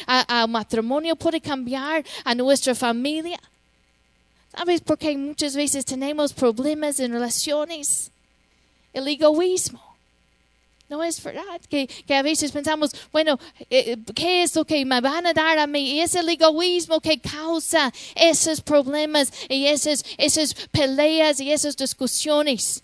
a, 0.08 0.48
matrimonio, 0.48 1.16
puede 1.16 1.40
cambiar 1.40 2.04
a 2.24 2.34
nuestra 2.34 2.74
familia. 2.74 3.40
¿Sabes 4.52 4.82
por 4.82 4.98
qué 4.98 5.16
muchas 5.16 5.56
veces 5.56 5.86
tenemos 5.86 6.34
problemas 6.34 7.00
en 7.00 7.12
relaciones? 7.12 8.10
El 8.94 9.08
egoísmo. 9.08 9.90
No 10.90 11.04
es 11.04 11.22
verdad 11.22 11.62
que, 11.70 11.86
que, 11.86 12.16
a 12.16 12.24
veces 12.24 12.52
pensamos, 12.52 12.92
bueno, 13.12 13.40
eh, 13.70 13.96
¿qué 14.16 14.42
es 14.42 14.56
lo 14.56 14.66
que 14.66 14.84
me 14.86 15.00
van 15.00 15.28
a 15.28 15.34
dar 15.34 15.60
a 15.60 15.68
mí? 15.68 15.92
Y 15.92 16.00
es 16.00 16.16
el 16.16 16.28
egoísmo 16.28 17.00
que 17.00 17.20
causa 17.20 17.94
esos 18.16 18.60
problemas 18.60 19.32
y 19.48 19.68
esas, 19.68 20.04
esas 20.18 20.56
peleas 20.72 21.40
y 21.40 21.52
esas 21.52 21.78
discusiones. 21.78 22.82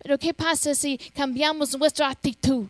Pero 0.00 0.16
¿qué 0.16 0.32
pasa 0.32 0.76
si 0.76 0.96
cambiamos 0.96 1.76
nuestra 1.76 2.08
actitud? 2.08 2.66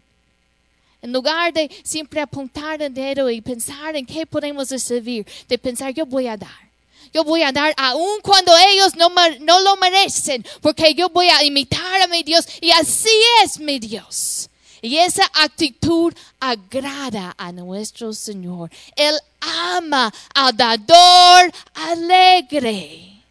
En 1.03 1.13
lugar 1.13 1.53
de 1.53 1.71
siempre 1.85 2.21
apuntar 2.21 2.81
el 2.81 2.93
dedo 2.93 3.29
y 3.29 3.43
pensar 3.43 3.95
en 3.97 4.07
qué 4.07 4.25
podemos 4.25 4.71
recibir, 4.71 5.27
de 5.47 5.59
pensar 5.59 5.93
yo 5.93 6.07
voy 6.07 6.27
a 6.27 6.39
dar. 6.39 6.68
Yo 7.13 7.25
voy 7.25 7.43
a 7.43 7.53
dar 7.53 7.75
aun 7.77 8.21
cuando 8.23 8.53
ellos 8.57 8.95
no, 8.97 9.09
no 9.41 9.61
lo 9.61 9.77
merecen, 9.77 10.45
porque 10.61 10.95
yo 10.95 11.09
voy 11.09 11.29
a 11.29 11.43
imitar 11.45 12.03
a 12.03 12.07
mi 12.07 12.23
Dios 12.23 12.47
y 12.61 12.71
así 12.71 13.11
es 13.45 13.59
mi 13.59 13.79
Dios. 13.79 14.49
Y 14.81 14.97
esa 14.99 15.25
actitud 15.35 16.15
agrada 16.39 17.35
a 17.37 17.51
nuestro 17.51 18.13
Señor. 18.13 18.71
Él 18.95 19.19
ama 19.41 20.13
al 20.35 20.57
dador 20.57 21.53
alegre. 21.75 23.23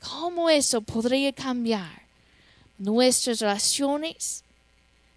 ¿Cómo 0.00 0.50
eso 0.50 0.82
podría 0.82 1.32
cambiar 1.32 2.02
nuestras 2.76 3.40
relaciones, 3.40 4.44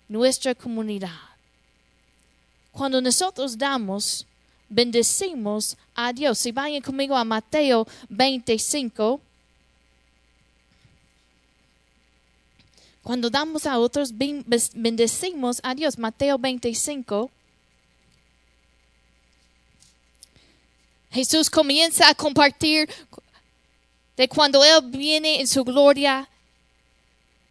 nuestra 0.07 0.55
comunidad? 0.55 1.19
Cuando 2.71 3.01
nosotros 3.01 3.57
damos, 3.57 4.25
bendecimos 4.69 5.77
a 5.95 6.13
Dios. 6.13 6.39
Si 6.39 6.51
vayan 6.51 6.81
conmigo 6.81 7.15
a 7.15 7.23
Mateo 7.23 7.87
25. 8.09 9.21
Cuando 13.03 13.29
damos 13.29 13.65
a 13.65 13.79
otros, 13.79 14.11
bendecimos 14.13 15.61
a 15.63 15.73
Dios. 15.73 15.97
Mateo 15.97 16.37
25. 16.37 17.31
Jesús 21.11 21.49
comienza 21.49 22.09
a 22.09 22.15
compartir 22.15 22.89
de 24.17 24.27
cuando 24.27 24.63
Él 24.63 24.81
viene 24.91 25.39
en 25.39 25.47
su 25.47 25.63
gloria 25.63 26.29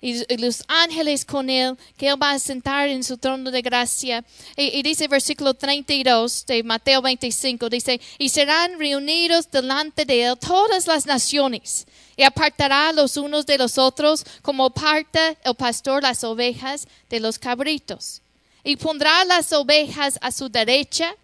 y, 0.07 0.37
los 0.37 0.63
ángeles 0.69 1.25
con 1.25 1.51
él, 1.51 1.77
que 1.97 2.09
él 2.09 2.23
va 2.23 2.31
a 2.31 2.39
sentar 2.39 2.89
en 2.89 3.03
su 3.03 3.19
trono 3.19 3.51
de 3.51 3.61
gracia. 3.61 4.25
Y, 4.57 4.79
y, 4.79 4.83
dice 4.83 5.09
versículo 5.09 5.55
32 5.55 6.47
de 6.47 6.63
Mateo 6.63 7.03
25, 7.03 7.69
dice, 7.69 8.01
y 8.19 8.29
serán 8.29 8.79
reunidos 8.79 9.51
delante 9.51 10.05
de 10.05 10.27
él 10.27 10.39
todas 10.39 10.87
las 10.87 11.07
naciones, 11.07 11.87
y 12.17 12.23
apartará 12.23 12.93
los 12.93 13.17
unos 13.17 13.47
de 13.47 13.59
los 13.59 13.79
otros, 13.79 14.25
como 14.43 14.67
aparta 14.67 15.37
el 15.45 15.55
pastor 15.57 16.03
las 16.03 16.23
ovejas 16.23 16.87
de 17.11 17.21
los 17.21 17.39
cabritos. 17.39 18.23
Y 18.63 18.77
pondrá 18.77 19.25
las 19.25 19.53
ovejas 19.53 20.19
a 20.21 20.31
su 20.31 20.49
derecha 20.49 21.15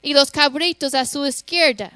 y 0.00 0.14
los 0.14 0.30
cabritos 0.30 0.94
a 0.94 1.04
su 1.04 1.26
izquierda. 1.26 1.92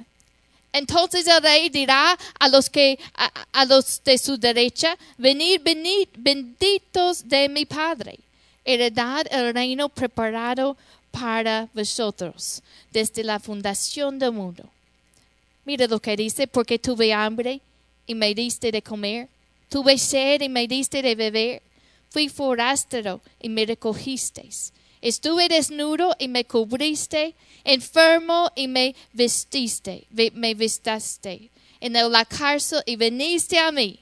Entonces 0.76 1.26
el 1.26 1.42
rey 1.42 1.71
dirá 1.71 2.18
a 2.38 2.49
los 2.49 2.68
que 2.68 2.99
a, 3.14 3.64
los 3.64 4.02
de 4.04 4.18
su 4.18 4.37
derecha, 4.37 4.99
venid, 5.16 5.62
venid, 5.62 6.09
benditos 6.18 7.26
de 7.26 7.49
mi 7.49 7.64
Padre, 7.64 8.18
heredad 8.62 9.26
el 9.30 9.54
reino 9.54 9.88
preparado 9.88 10.76
para 11.11 11.68
vosotros 11.73 12.62
desde 12.92 13.25
la 13.25 13.40
fundación 13.40 14.18
del 14.18 14.33
mundo. 14.33 14.64
Mira 15.64 15.87
lo 15.87 15.99
que 15.99 16.14
dice, 16.14 16.47
porque 16.47 16.78
tuve 16.78 17.11
hambre 17.11 17.62
y 18.06 18.14
me 18.14 18.35
diste 18.35 18.71
de 18.71 18.83
comer, 18.83 19.28
tuve 19.71 19.97
sed 19.97 20.42
y 20.42 20.50
me 20.50 20.68
diste 20.68 21.00
de 21.00 21.14
beber, 21.14 21.62
fui 22.11 22.28
forastero 22.28 23.23
y 23.41 23.49
me 23.49 23.65
recogisteis 23.65 24.75
Estuve 25.06 25.49
desnudo 25.49 26.16
y 26.19 26.26
me 26.26 26.45
cubriste, 26.45 27.36
enfermo 27.62 28.50
y 28.56 28.66
me 28.66 28.97
vestiste, 29.12 30.04
me 30.10 30.52
vistaste, 30.54 31.49
en 31.78 31.92
la 31.92 32.25
cárcel 32.25 32.82
y 32.84 32.97
viniste 32.97 33.56
a 33.56 33.71
mí. 33.71 34.00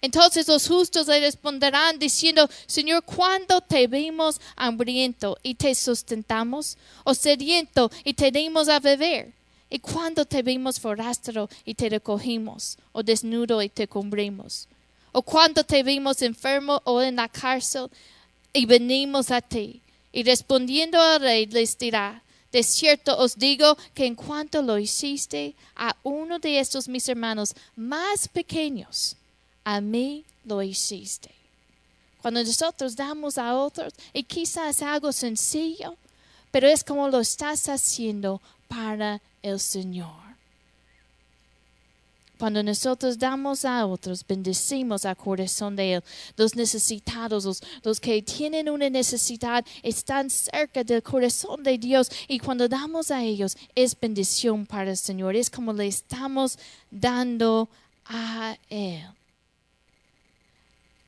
Entonces 0.00 0.48
los 0.48 0.66
justos 0.66 1.06
le 1.06 1.20
responderán 1.20 1.98
diciendo, 1.98 2.48
Señor, 2.64 3.04
¿cuándo 3.04 3.60
te 3.60 3.86
vimos 3.86 4.40
hambriento 4.56 5.36
y 5.42 5.54
te 5.54 5.74
sustentamos? 5.74 6.78
¿O 7.04 7.12
sediento 7.12 7.90
y 8.02 8.14
te 8.14 8.30
dimos 8.30 8.70
a 8.70 8.80
beber? 8.80 9.34
¿Y 9.68 9.80
cuándo 9.80 10.24
te 10.24 10.40
vimos 10.40 10.80
forastero 10.80 11.50
y 11.66 11.74
te 11.74 11.90
recogimos? 11.90 12.78
¿O 12.92 13.02
desnudo 13.02 13.60
y 13.60 13.68
te 13.68 13.86
cubrimos? 13.86 14.66
¿O 15.12 15.20
cuándo 15.20 15.62
te 15.62 15.82
vimos 15.82 16.22
enfermo 16.22 16.80
o 16.84 17.02
en 17.02 17.16
la 17.16 17.28
cárcel 17.28 17.90
y 18.54 18.64
venimos 18.64 19.30
a 19.30 19.42
ti? 19.42 19.82
Y 20.12 20.22
respondiendo 20.22 21.00
al 21.00 21.20
rey 21.20 21.46
les 21.46 21.78
dirá, 21.78 22.22
de 22.52 22.62
cierto 22.62 23.16
os 23.18 23.36
digo 23.36 23.76
que 23.94 24.04
en 24.04 24.14
cuanto 24.14 24.60
lo 24.60 24.78
hiciste 24.78 25.54
a 25.74 25.96
uno 26.02 26.38
de 26.38 26.60
estos 26.60 26.86
mis 26.86 27.08
hermanos 27.08 27.54
más 27.76 28.28
pequeños, 28.28 29.16
a 29.64 29.80
mí 29.80 30.24
lo 30.44 30.62
hiciste. 30.62 31.30
Cuando 32.20 32.44
nosotros 32.44 32.94
damos 32.94 33.38
a 33.38 33.56
otros, 33.56 33.92
y 34.12 34.22
quizás 34.22 34.82
algo 34.82 35.12
sencillo, 35.12 35.96
pero 36.50 36.68
es 36.68 36.84
como 36.84 37.08
lo 37.08 37.20
estás 37.20 37.68
haciendo 37.68 38.40
para 38.68 39.20
el 39.42 39.58
Señor. 39.58 40.21
Cuando 42.42 42.60
nosotros 42.60 43.18
damos 43.18 43.64
a 43.64 43.86
otros, 43.86 44.26
bendecimos 44.26 45.04
al 45.04 45.16
corazón 45.16 45.76
de 45.76 45.94
Él. 45.94 46.04
Los 46.36 46.56
necesitados, 46.56 47.62
los, 47.84 48.00
que 48.00 48.20
tienen 48.20 48.68
una 48.68 48.90
necesidad, 48.90 49.64
están 49.80 50.28
cerca 50.28 50.82
del 50.82 51.04
corazón 51.04 51.62
de 51.62 51.78
Dios. 51.78 52.10
Y 52.26 52.40
cuando 52.40 52.66
damos 52.66 53.12
a 53.12 53.22
ellos, 53.22 53.56
es 53.76 53.96
bendición 53.96 54.66
para 54.66 54.90
el 54.90 54.96
Señor. 54.96 55.36
Es 55.36 55.50
como 55.50 55.72
le 55.72 55.86
estamos 55.86 56.58
dando 56.90 57.68
a 58.06 58.58
Él. 58.68 59.04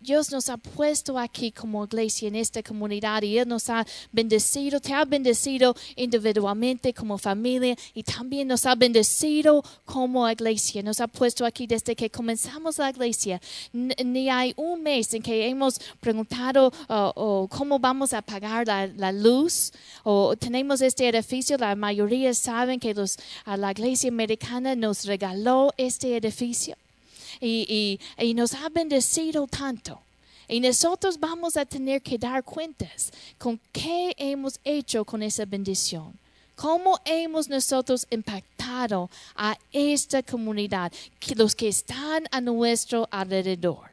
Dios 0.04 0.30
nos 0.30 0.50
ha 0.50 0.58
puesto 0.58 1.18
aquí 1.18 1.50
como 1.50 1.82
iglesia 1.86 2.28
en 2.28 2.34
esta 2.34 2.62
comunidad 2.62 3.22
y 3.22 3.38
Él 3.38 3.48
nos 3.48 3.70
ha 3.70 3.86
bendecido, 4.12 4.78
te 4.78 4.92
ha 4.92 5.06
bendecido 5.06 5.74
individualmente 5.96 6.92
como 6.92 7.16
familia 7.16 7.74
y 7.94 8.02
también 8.02 8.48
nos 8.48 8.66
ha 8.66 8.74
bendecido 8.74 9.64
como 9.86 10.28
iglesia. 10.28 10.82
Nos 10.82 11.00
ha 11.00 11.06
puesto 11.06 11.46
aquí 11.46 11.66
desde 11.66 11.96
que 11.96 12.10
comenzamos 12.10 12.76
la 12.76 12.90
iglesia. 12.90 13.40
Ni 13.72 14.28
hay 14.28 14.52
un 14.56 14.82
mes 14.82 15.14
en 15.14 15.22
que 15.22 15.48
hemos 15.48 15.80
preguntado 16.00 16.70
cómo 17.48 17.78
vamos 17.78 18.12
a 18.12 18.20
pagar 18.20 18.66
la, 18.66 19.12
luz 19.12 19.72
o 20.02 20.36
tenemos 20.36 20.82
este 20.82 21.08
edificio. 21.08 21.56
La 21.56 21.74
mayoría 21.74 22.34
saben 22.34 22.78
que 22.78 22.92
los, 22.92 23.16
la 23.46 23.70
iglesia 23.70 24.10
americana 24.10 24.76
nos 24.76 25.06
regaló 25.06 25.72
este 25.78 26.14
edificio 26.14 26.76
y, 27.40 27.98
nos 28.34 28.54
ha 28.54 28.68
bendecido 28.68 29.46
tanto. 29.46 30.00
Y 30.48 30.60
nosotros 30.60 31.18
vamos 31.18 31.56
a 31.56 31.64
tener 31.64 32.02
que 32.02 32.18
dar 32.18 32.44
cuentas 32.44 33.10
con 33.38 33.58
qué 33.72 34.14
hemos 34.18 34.60
hecho 34.64 35.04
con 35.04 35.22
esa 35.22 35.44
bendición. 35.44 36.12
¿Cómo 36.54 37.00
hemos 37.04 37.48
nosotros 37.48 38.06
impactado 38.10 39.10
a 39.34 39.58
esta 39.72 40.22
comunidad, 40.22 40.92
los 41.34 41.54
que 41.54 41.68
están 41.68 42.26
a 42.30 42.40
nuestro 42.40 43.08
alrededor? 43.10 43.90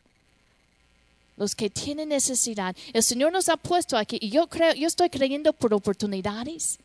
Los 1.37 1.55
que 1.55 1.69
tienen 1.69 2.09
necesidad. 2.09 2.75
El 2.93 3.01
Señor 3.01 3.31
nos 3.31 3.49
ha 3.49 3.57
puesto 3.57 3.97
aquí 3.97 4.17
y 4.21 4.29
yo 4.29 4.47
creo, 4.47 4.75
yo 4.75 4.87
estoy 4.87 5.09
creyendo 5.09 5.53
por 5.53 5.73
oportunidades, 5.73 6.77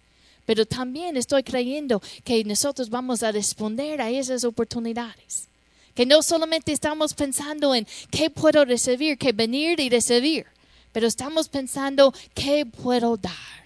pero 0.46 0.64
también 0.64 1.16
estoy 1.16 1.42
creyendo 1.42 2.00
que 2.24 2.42
nosotros 2.44 2.88
vamos 2.88 3.22
a 3.22 3.32
responder 3.32 4.00
a 4.00 4.08
esas 4.08 4.44
oportunidades. 4.44 5.48
Que 5.96 6.06
no 6.06 6.22
solamente 6.22 6.70
estamos 6.70 7.14
pensando 7.14 7.74
en 7.74 7.86
qué 8.10 8.30
puedo 8.30 8.64
recibir, 8.64 9.18
qué 9.18 9.32
venir 9.32 9.80
y 9.80 9.88
recibir, 9.88 10.46
pero 10.92 11.08
estamos 11.08 11.48
pensando 11.48 12.14
qué 12.34 12.64
puedo 12.64 13.16
dar. 13.16 13.56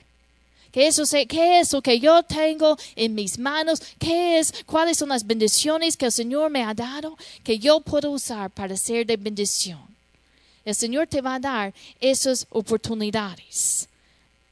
¿Qué 0.73 0.87
es, 0.87 1.01
¿Qué 1.29 1.61
es 1.61 1.73
lo 1.73 1.83
que 1.83 1.99
yo 1.99 2.23
tengo 2.23 2.77
en 2.95 3.15
mis 3.15 3.39
manos? 3.39 3.83
¿Qué 3.99 4.39
es? 4.39 4.55
¿Cuáles 4.65 4.99
son 4.99 5.09
las 5.09 5.27
bendiciones 5.27 5.97
que 5.97 6.07
el 6.07 6.13
Señor 6.13 6.51
me 6.51 6.63
ha 6.63 6.73
dado 6.73 7.17
que 7.43 7.59
yo 7.59 7.81
puedo 7.81 8.13
usar 8.13 8.51
para 8.51 8.77
ser 8.77 9.05
de 9.05 9.17
bendición? 9.17 9.81
El 10.65 10.75
Señor 10.75 11.09
te 11.09 11.21
va 11.21 11.35
a 11.35 11.41
dar 11.41 11.75
esas 12.01 12.47
oportunidades. 12.51 13.89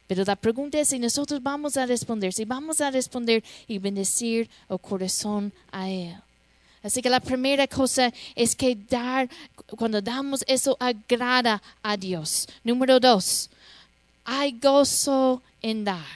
Pero 0.09 0.25
la 0.25 0.35
pregunta 0.35 0.81
es 0.81 0.89
si 0.89 0.99
nosotros 0.99 1.41
vamos 1.41 1.77
a 1.77 1.87
responder, 1.87 2.33
si 2.33 2.45
vamos 2.45 2.81
a 2.81 2.91
responder 2.91 3.45
y 3.69 3.79
bendecir 3.79 4.49
el 4.69 4.81
corazón 4.81 5.53
a 5.71 5.89
Él. 5.89 6.17
Así 6.83 7.03
que 7.03 7.11
la 7.11 7.21
primera 7.21 7.67
cosa 7.67 8.13
es 8.35 8.55
que 8.55 8.77
dar, 8.89 9.29
cuando 9.77 10.01
damos 10.01 10.45
eso 10.47 10.77
agrada 10.79 11.61
a 11.83 11.97
Dios. 11.97 12.49
Número 12.63 13.01
dos, 13.01 13.51
hay 14.25 14.53
gozo 14.53 15.43
en 15.61 15.85
dar. 15.85 16.07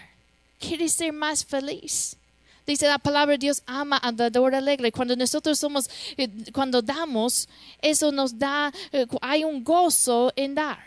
¿Quieres 0.58 0.92
ser 0.92 1.12
más 1.12 1.44
feliz? 1.44 2.16
Dice 2.64 2.86
la 2.86 2.98
palabra, 2.98 3.36
Dios 3.36 3.62
ama 3.66 3.98
a 4.00 4.12
dador 4.12 4.54
alegre. 4.54 4.92
Cuando 4.92 5.16
nosotros 5.16 5.58
somos, 5.58 5.90
eh, 6.16 6.28
cuando 6.52 6.80
damos, 6.80 7.48
eso 7.80 8.12
nos 8.12 8.38
da, 8.38 8.72
eh, 8.92 9.06
hay 9.20 9.42
un 9.42 9.64
gozo 9.64 10.32
en 10.36 10.54
dar. 10.54 10.78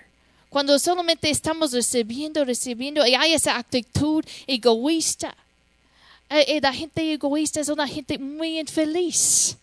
Cuando 0.50 0.80
solamente 0.80 1.30
estamos 1.30 1.74
recibiendo, 1.74 2.46
recibiendo, 2.46 3.06
y 3.06 3.14
hay 3.14 3.34
esa 3.34 3.58
actitud 3.58 4.24
egoísta. 4.48 5.36
Eh, 6.30 6.62
la 6.62 6.74
gente 6.74 7.12
egoísta 7.12 7.60
es 7.60 7.68
una 7.68 7.88
gente 7.88 8.18
muy 8.18 8.58
infeliz 8.58 9.58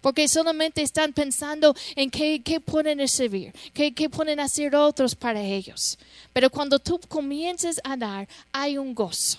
porque 0.00 0.28
solamente 0.28 0.82
están 0.82 1.12
pensando 1.12 1.74
en 1.96 2.10
qué, 2.10 2.42
qué 2.42 2.60
pueden 2.60 2.98
recibir, 2.98 3.52
qué, 3.72 3.92
qué 3.92 4.08
pueden 4.08 4.40
hacer 4.40 4.74
otros 4.74 5.14
para 5.14 5.40
ellos. 5.40 5.98
Pero 6.32 6.50
cuando 6.50 6.78
tú 6.78 7.00
comienzas 7.08 7.80
a 7.84 7.96
dar, 7.96 8.28
hay 8.52 8.78
un 8.78 8.94
gozo. 8.94 9.38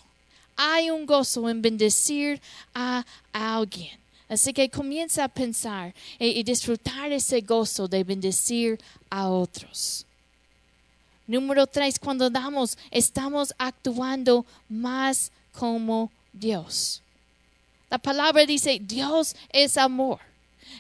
Hay 0.56 0.92
un 0.92 1.06
gozo 1.06 1.50
en 1.50 1.62
bendecir 1.62 2.42
a, 2.74 3.06
alguien. 3.32 3.98
Así 4.28 4.54
que 4.54 4.70
comienza 4.70 5.24
a 5.24 5.30
pensar 5.30 5.94
y 6.20 6.44
disfrutar 6.44 7.12
ese 7.12 7.42
gozo 7.42 7.88
de 7.88 8.04
bendecir 8.04 8.80
a 9.10 9.30
otros. 9.30 10.06
Número 11.26 11.66
tres, 11.66 11.98
cuando 11.98 12.30
damos, 12.30 12.78
estamos 12.92 13.54
actuando 13.58 14.46
más 14.68 15.32
como 15.54 16.12
Dios. 16.34 17.02
La 17.90 17.98
palabra 17.98 18.46
dice, 18.46 18.80
Dios 18.82 19.36
es 19.52 19.78
amor. 19.78 20.20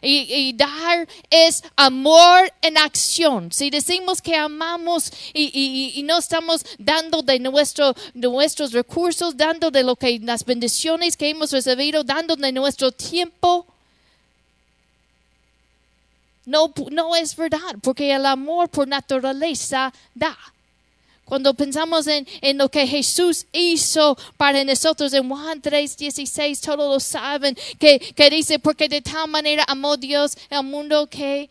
Y, 0.01 0.53
dar 0.53 1.07
es 1.29 1.63
amor 1.75 2.51
en 2.61 2.77
acción. 2.77 3.51
Si 3.51 3.69
decimos 3.69 4.21
que 4.21 4.35
amamos 4.35 5.11
y, 5.33 6.01
no 6.05 6.17
estamos 6.17 6.65
dando 6.77 7.21
de, 7.21 7.39
nuestro, 7.39 7.93
nuestros 8.13 8.71
recursos, 8.71 9.35
dando 9.35 9.71
de 9.71 9.83
lo 9.83 9.95
que 9.95 10.19
las 10.19 10.45
bendiciones 10.45 11.17
que 11.17 11.29
hemos 11.29 11.51
recibido, 11.51 12.03
dando 12.03 12.35
de 12.35 12.51
nuestro 12.51 12.91
tiempo, 12.91 13.65
no, 16.45 16.73
no 16.91 17.15
es 17.15 17.35
verdad, 17.35 17.75
porque 17.81 18.13
el 18.13 18.25
amor 18.25 18.69
por 18.69 18.87
naturaleza 18.87 19.93
da. 20.15 20.37
Cuando 21.29 21.53
pensamos 21.53 22.07
en, 22.07 22.25
lo 22.57 22.69
que 22.69 22.87
Jesús 22.87 23.45
hizo 23.51 24.17
para 24.35 24.63
nosotros 24.63 25.13
en 25.13 25.29
Juan 25.29 25.61
3, 25.61 25.95
16, 25.95 26.59
todos 26.59 26.91
lo 26.91 26.99
saben, 26.99 27.55
que, 27.77 27.99
que 27.99 28.31
dice, 28.31 28.57
porque 28.57 28.89
de 28.89 29.03
tal 29.03 29.29
manera 29.29 29.63
amó 29.67 29.95
Dios 29.95 30.35
el 30.49 30.63
mundo 30.63 31.05
que 31.05 31.47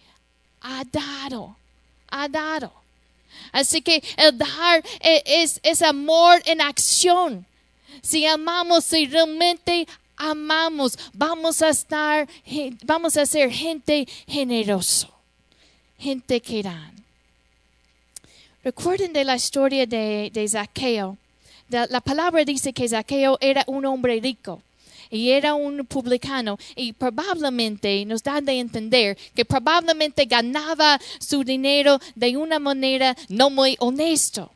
ha 0.63 0.83
dado, 0.91 1.57
ha 2.11 2.29
dado. 2.29 2.73
Así 3.53 3.81
que 3.81 4.03
el 4.17 4.37
dar 4.37 4.83
e, 4.99 5.23
es, 5.25 5.61
es 5.63 5.81
amor 5.81 6.43
en 6.45 6.61
acción. 6.61 7.47
Si 8.03 8.27
amamos, 8.27 8.85
si 8.85 9.07
realmente 9.07 9.87
amamos, 10.17 10.99
vamos 11.13 11.63
a 11.63 11.69
estar, 11.69 12.29
vamos 12.85 13.17
a 13.17 13.25
ser 13.25 13.53
gente 13.53 14.09
generoso, 14.27 15.09
gente 16.01 16.41
que 16.41 16.65
dan. 16.65 16.99
Recuerden 18.65 19.13
de 19.13 19.25
la 19.25 19.37
historia 19.37 19.87
de, 19.87 20.31
de 20.33 20.49
Zaqueo. 20.49 21.17
la 21.69 22.01
palabra 22.01 22.45
dice 22.45 22.73
que 22.73 22.89
Zaqueo 22.89 23.39
era 23.41 23.65
un 23.67 23.85
hombre 23.87 24.21
rico 24.21 24.63
y 25.11 25.31
era 25.31 25.55
un 25.55 25.87
publicano 25.87 26.59
y 26.77 26.93
probablemente 26.93 28.05
nos 28.05 28.23
da 28.23 28.41
de 28.41 28.59
entender 28.59 29.17
que 29.35 29.45
probablemente 29.45 30.25
ganaba 30.25 31.01
su 31.19 31.45
dinero 31.45 31.99
de 32.15 32.37
una 32.37 32.59
manera 32.59 33.17
no 33.29 33.49
muy 33.49 33.77
honesta. 33.79 34.49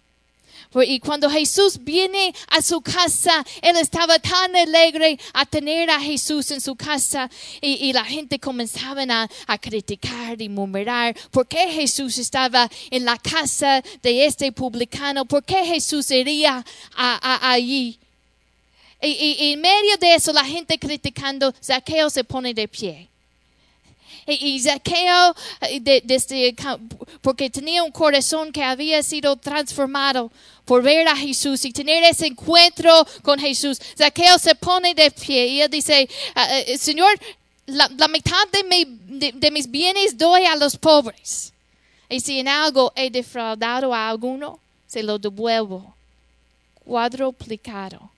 Y 0.86 1.00
cuando 1.00 1.28
Jesús 1.28 1.78
viene 1.82 2.34
a 2.48 2.62
su 2.62 2.80
casa, 2.80 3.44
él 3.60 3.76
estaba 3.76 4.18
tan 4.18 4.56
alegre 4.56 5.18
a 5.34 5.44
tener 5.44 5.90
a 5.90 6.00
Jesús 6.00 6.50
en 6.50 6.60
su 6.60 6.74
casa 6.76 7.30
y, 7.60 7.92
la 7.92 8.04
gente 8.04 8.38
comenzaba 8.38 9.02
a, 9.46 9.58
criticar 9.58 10.40
y 10.40 10.48
murmurar 10.48 11.14
por 11.30 11.46
qué 11.46 11.68
Jesús 11.68 12.16
estaba 12.18 12.70
en 12.90 13.04
la 13.04 13.18
casa 13.18 13.82
de 14.02 14.24
este 14.24 14.50
publicano, 14.52 15.26
por 15.26 15.44
qué 15.44 15.64
Jesús 15.64 16.10
iría 16.10 16.64
allí. 16.96 17.98
Y, 19.02 19.08
y, 19.08 19.52
en 19.52 19.60
medio 19.60 19.96
de 19.98 20.14
eso, 20.14 20.32
la 20.32 20.44
gente 20.44 20.78
criticando, 20.78 21.52
Zaqueo 21.62 22.08
se 22.08 22.24
pone 22.24 22.54
de 22.54 22.68
pie. 22.68 23.11
Y, 24.26 24.60
Zaqueo, 24.60 25.34
desde, 25.80 26.54
porque 27.20 27.50
tenía 27.50 27.82
un 27.82 27.90
corazón 27.90 28.52
que 28.52 28.62
había 28.62 29.02
sido 29.02 29.36
transformado 29.36 30.30
por 30.64 30.82
ver 30.82 31.08
a 31.08 31.16
Jesús 31.16 31.64
y 31.64 31.72
tener 31.72 32.04
ese 32.04 32.26
encuentro 32.26 33.04
con 33.22 33.38
Jesús, 33.38 33.80
Zaqueo 33.98 34.38
se 34.38 34.54
pone 34.54 34.94
de 34.94 35.10
pie 35.10 35.46
y 35.48 35.60
él 35.60 35.70
dice, 35.70 36.08
ah, 36.36 36.60
eh, 36.60 36.78
Señor, 36.78 37.18
la, 37.66 37.88
mitad 38.08 38.36
de, 38.52 39.32
de, 39.32 39.50
mis 39.50 39.68
bienes 39.68 40.16
doy 40.16 40.44
a 40.44 40.54
los 40.54 40.76
pobres. 40.76 41.52
Y 42.08 42.20
si 42.20 42.38
en 42.38 42.48
algo 42.48 42.92
he 42.94 43.10
defraudado 43.10 43.92
a 43.92 44.08
alguno, 44.08 44.60
se 44.86 45.02
lo 45.02 45.18
devuelvo. 45.18 45.94
Cuadruplicado 46.84 48.11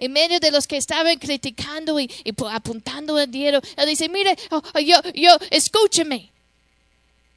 en 0.00 0.12
medio 0.12 0.40
de 0.40 0.50
los 0.50 0.66
que 0.66 0.78
estaban 0.78 1.18
criticando 1.18 2.00
y, 2.00 2.10
apuntando 2.50 3.18
el 3.18 3.30
dinero, 3.30 3.60
él 3.76 3.86
dice, 3.86 4.08
mire, 4.08 4.34
oh, 4.50 4.62
oh, 4.74 4.78
yo, 4.80 4.96
yo, 5.14 5.36
escúcheme. 5.50 6.30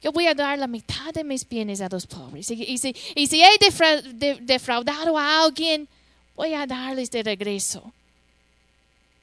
Yo 0.02 0.10
voy 0.12 0.26
a 0.26 0.34
dar 0.34 0.58
la 0.58 0.66
mitad 0.66 1.12
de 1.12 1.24
mis 1.24 1.46
bienes 1.46 1.82
a 1.82 1.90
los 1.90 2.06
pobres. 2.06 2.50
Y, 2.50 2.78
si, 2.78 2.94
he 3.14 4.38
defraudado 4.40 5.18
a 5.18 5.44
alguien, 5.44 5.86
voy 6.34 6.54
a 6.54 6.66
darles 6.66 7.10
de 7.10 7.22
regreso. 7.22 7.92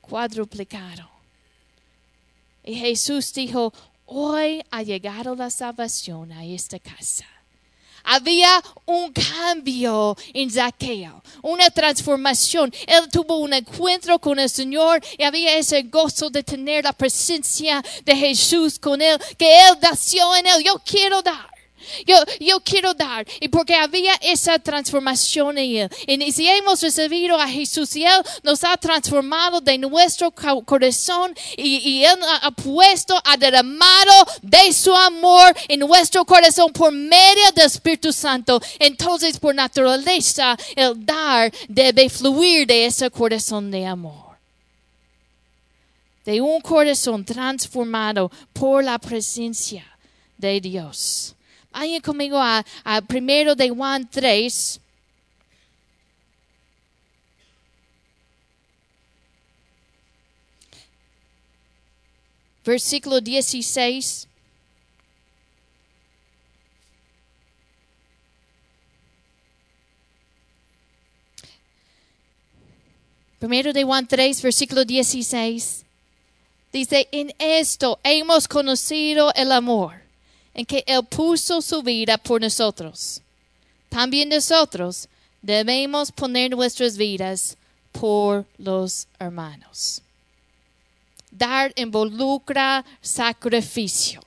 Cuadruplicado. 0.02 1.10
Y 2.64 2.76
Jesús 2.76 3.34
dijo, 3.34 3.74
hoy 4.06 4.64
ha 4.70 4.84
llegado 4.84 5.36
la 5.36 5.50
salvación 5.50 6.32
a 6.32 6.46
esta 6.46 6.78
casa 6.78 7.26
había 8.04 8.62
un 8.86 9.12
cambio 9.12 10.18
en 10.34 10.50
Zaqueo, 10.50 11.22
una 11.42 11.70
transformación. 11.70 12.74
Él 12.88 13.10
tuvo 13.12 13.38
un 13.38 13.54
encuentro 13.54 14.20
con 14.20 14.40
el 14.40 14.50
Señor 14.50 15.02
y 15.18 15.24
había 15.24 15.56
ese 15.58 15.84
gozo 15.84 16.30
de 16.30 16.44
tener 16.44 16.84
la 16.84 16.94
presencia 16.94 17.84
de 18.06 18.16
Jesús 18.16 18.80
con 18.80 19.02
él, 19.02 19.20
que 19.38 19.68
él 19.68 19.78
nació 19.82 20.36
en 20.36 20.48
él. 20.48 20.64
Yo 20.64 20.82
quiero 20.86 21.22
dar. 21.22 21.51
Yo, 22.06 22.16
yo 22.40 22.60
quiero 22.62 22.94
dar. 22.94 23.26
Y 23.40 23.48
porque 23.48 23.76
había 23.76 24.14
esa 24.22 24.60
transformación 24.60 25.58
en 25.58 25.90
Él. 26.08 26.22
Y 26.22 26.32
si 26.32 26.48
hemos 26.48 26.82
recibido 26.82 27.38
a 27.40 27.48
Jesús 27.48 27.96
y 27.96 28.06
Él 28.06 28.22
nos 28.44 28.64
ha 28.64 28.78
transformado 28.78 29.62
de 29.62 29.78
nuestro 29.78 30.32
corazón 30.32 31.34
y, 31.58 32.04
Él 32.04 32.20
ha 32.42 32.52
puesto, 32.52 33.20
ha 33.24 33.38
derramado 33.38 34.14
de 34.42 34.74
su 34.74 34.96
amor 34.96 35.56
en 35.68 35.80
nuestro 35.80 36.26
corazón 36.26 36.72
por 36.72 36.92
medio 36.92 37.52
del 37.56 37.66
Espíritu 37.66 38.12
Santo. 38.12 38.62
Entonces, 38.80 39.38
por 39.40 39.54
naturaleza, 39.56 40.58
el 40.76 41.06
dar 41.06 41.52
debe 41.68 42.10
fluir 42.10 42.68
de 42.68 42.86
ese 42.86 43.10
corazón 43.10 43.72
de 43.72 43.86
amor 43.86 44.32
de 46.26 46.42
un 46.42 46.62
corazón 46.62 47.26
transformado 47.26 48.32
por 48.54 48.84
la 48.84 49.00
presencia 49.00 49.86
de 50.38 50.62
Dios. 50.62 51.36
Vayan 51.72 52.02
conmigo 52.02 52.38
a, 52.38 52.64
primero 53.08 53.56
de 53.56 53.70
Juan 53.70 54.08
3. 54.10 54.80
Versículo 62.64 63.22
16. 63.22 64.28
Primero 73.40 73.74
de 73.74 73.84
Juan 73.84 74.06
3, 74.06 74.40
versículo 74.44 74.86
16. 74.86 75.84
Dice, 76.72 77.08
en 77.12 77.34
esto 77.40 78.00
hemos 78.04 78.48
conocido 78.48 79.34
el 79.34 79.52
amor 79.52 80.11
en 80.54 80.66
que 80.66 80.84
Él 80.86 81.04
puso 81.06 81.62
su 81.62 81.82
vida 81.82 82.18
por 82.18 82.42
nosotros. 82.42 83.22
También 83.90 84.30
nosotros 84.30 85.08
debemos 85.42 86.12
poner 86.12 86.52
nuestras 86.52 86.98
vidas 86.98 87.58
por 87.92 88.46
los 88.58 89.08
hermanos. 89.20 90.02
Dar 91.30 91.74
involucra 91.76 92.86
sacrificio. 93.02 94.22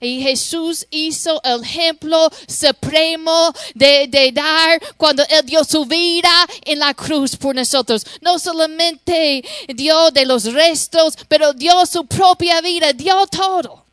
Y 0.00 0.20
Jesús 0.20 0.86
hizo 0.90 1.40
el 1.42 1.62
ejemplo 1.62 2.30
supremo 2.46 3.52
de, 3.74 4.06
de, 4.08 4.30
dar 4.30 4.80
cuando 4.96 5.24
Él 5.28 5.46
dio 5.46 5.64
su 5.64 5.86
vida 5.86 6.46
en 6.64 6.80
la 6.80 6.92
cruz 6.92 7.34
por 7.34 7.54
nosotros. 7.54 8.04
No 8.20 8.38
solamente 8.38 9.42
dio 9.74 10.10
de 10.10 10.26
los 10.26 10.52
restos, 10.52 11.16
pero 11.28 11.54
dio 11.54 11.86
su 11.86 12.04
propia 12.04 12.60
vida, 12.60 12.92
dio 12.92 13.26
todo. 13.26 13.85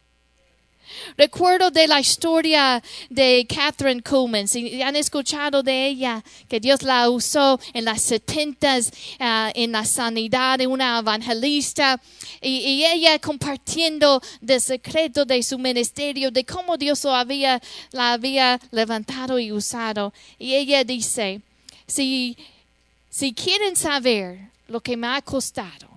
Recuerdo 1.17 1.69
de 1.69 1.87
la 1.87 1.99
historia 1.99 2.81
de 3.09 3.45
Catherine 3.47 4.01
Kuhlman. 4.01 4.47
Si 4.47 4.81
han 4.81 4.95
escuchado 4.95 5.61
de 5.61 5.87
ella, 5.87 6.23
que 6.47 6.59
Dios 6.59 6.81
la 6.81 7.09
usó 7.09 7.59
en 7.73 7.85
las 7.85 8.01
setentas 8.01 8.91
uh, 9.19 9.51
en 9.53 9.71
la 9.71 9.85
sanidad 9.85 10.57
de 10.57 10.67
una 10.67 10.99
evangelista. 10.99 12.01
Y, 12.41 12.83
ella 12.83 13.17
compartiendo 13.19 14.21
el 14.45 14.59
secreto 14.59 15.23
de 15.25 15.41
su 15.43 15.57
ministerio, 15.57 16.31
de 16.31 16.43
cómo 16.43 16.77
Dios 16.77 17.03
lo 17.03 17.13
había, 17.13 17.61
la 17.91 18.13
había 18.13 18.59
levantado 18.71 19.39
y 19.39 19.51
usado. 19.51 20.13
Y 20.39 20.55
ella 20.55 20.83
dice, 20.83 21.41
si, 21.87 22.37
si 23.09 23.33
quieren 23.33 23.75
saber 23.75 24.49
lo 24.67 24.81
que 24.81 24.97
me 24.97 25.07
ha 25.07 25.21
costado, 25.21 25.92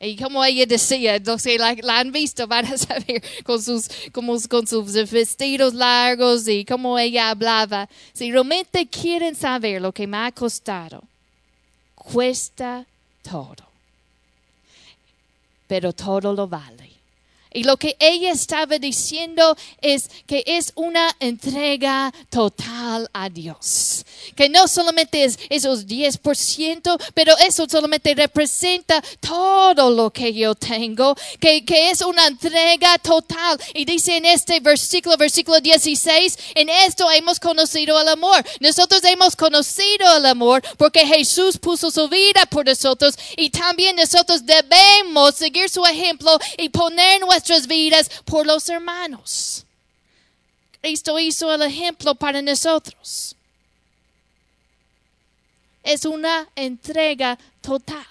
y 0.00 0.16
como 0.16 0.44
ella 0.44 0.66
decía, 0.66 1.18
la, 1.18 1.74
la, 1.82 1.98
han 1.98 2.12
visto 2.12 2.46
van 2.48 2.66
a 2.66 2.76
saber 2.76 3.22
con 3.44 3.62
sus, 3.62 3.88
como, 4.12 4.36
con 4.48 4.66
sus 4.66 4.92
vestidos 5.10 5.74
largos 5.74 6.46
y 6.48 6.64
cómo 6.64 6.98
ella 6.98 7.30
hablaba. 7.30 7.88
Si 8.12 8.30
realmente 8.30 8.86
quieren 8.86 9.34
saber 9.34 9.80
lo 9.80 9.92
que 9.92 10.06
me 10.06 10.18
ha 10.18 10.32
costado, 10.32 11.02
cuesta 11.94 12.84
todo. 13.22 13.64
Pero 15.66 15.92
todo 15.92 16.34
lo 16.34 16.46
vale. 16.46 16.93
Y 17.54 17.62
lo 17.62 17.76
que 17.76 17.96
ella 18.00 18.32
estaba 18.32 18.78
diciendo 18.78 19.56
es 19.80 20.10
que 20.26 20.42
es 20.44 20.72
una 20.74 21.16
entrega 21.20 22.12
total 22.28 23.08
a 23.12 23.30
Dios. 23.30 24.04
Que 24.34 24.48
no 24.48 24.66
solamente 24.66 25.22
es 25.22 25.38
esos 25.48 25.86
10%, 25.86 27.00
pero 27.14 27.38
eso 27.38 27.66
solamente 27.70 28.12
representa 28.12 29.00
todo 29.20 29.88
lo 29.88 30.10
que 30.10 30.34
yo 30.34 30.56
tengo. 30.56 31.14
Que, 31.38 31.64
que 31.64 31.90
es 31.90 32.00
una 32.00 32.26
entrega 32.26 32.98
total. 32.98 33.60
Y 33.72 33.84
dice 33.84 34.16
en 34.16 34.26
este 34.26 34.58
versículo, 34.58 35.16
versículo 35.16 35.60
16, 35.60 36.38
en 36.56 36.68
esto 36.68 37.08
hemos 37.12 37.38
conocido 37.38 38.00
el 38.00 38.08
amor. 38.08 38.44
Nosotros 38.58 39.04
hemos 39.04 39.36
conocido 39.36 40.16
el 40.16 40.26
amor 40.26 40.60
porque 40.76 41.06
Jesús 41.06 41.56
puso 41.58 41.92
su 41.92 42.08
vida 42.08 42.46
por 42.46 42.66
nosotros 42.66 43.14
y 43.36 43.50
también 43.50 43.94
nosotros 43.94 44.44
debemos 44.44 45.36
seguir 45.36 45.68
su 45.68 45.84
ejemplo 45.86 46.36
y 46.58 46.68
poner 46.68 47.20
nuestra 47.20 47.43
nuestras 47.44 47.66
vidas 47.66 48.10
por 48.24 48.46
los 48.46 48.68
hermanos. 48.70 49.66
Cristo 50.80 51.18
hizo 51.18 51.52
el 51.52 51.62
ejemplo 51.62 52.14
para 52.14 52.40
nosotros. 52.40 53.36
Es 55.82 56.06
una 56.06 56.48
entrega 56.56 57.38
total. 57.60 58.06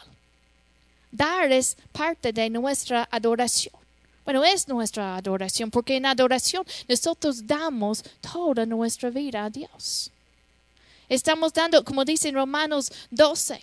Dar 1.11 1.51
es 1.51 1.75
parte 1.91 2.31
de 2.31 2.49
nuestra 2.49 3.07
adoración. 3.11 3.73
Bueno, 4.23 4.43
es 4.43 4.67
nuestra 4.67 5.17
adoración, 5.17 5.69
porque 5.71 5.97
en 5.97 6.05
adoración 6.05 6.63
nosotros 6.87 7.45
damos 7.45 8.03
toda 8.21 8.65
nuestra 8.65 9.09
vida 9.09 9.45
a 9.45 9.49
Dios. 9.49 10.11
Estamos 11.09 11.53
dando, 11.53 11.83
como 11.83 12.05
dice 12.05 12.29
en 12.29 12.35
Romanos 12.35 12.91
12, 13.11 13.61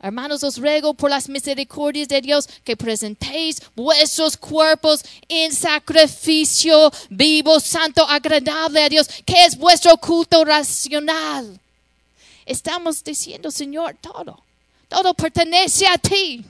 Hermanos, 0.00 0.42
os 0.42 0.58
ruego 0.58 0.92
por 0.92 1.08
las 1.08 1.30
misericordias 1.30 2.08
de 2.08 2.20
Dios 2.20 2.46
que 2.62 2.76
presentéis 2.76 3.62
vuestros 3.74 4.36
cuerpos 4.36 5.02
en 5.28 5.50
sacrificio 5.50 6.90
vivo, 7.08 7.58
santo, 7.58 8.06
agradable 8.06 8.82
a 8.82 8.88
Dios, 8.90 9.08
que 9.24 9.44
es 9.46 9.56
vuestro 9.56 9.96
culto 9.96 10.44
racional. 10.44 11.58
Estamos 12.44 13.02
diciendo, 13.02 13.50
Señor, 13.50 13.96
todo, 13.98 14.42
todo 14.88 15.14
pertenece 15.14 15.86
a 15.86 15.96
ti. 15.96 16.44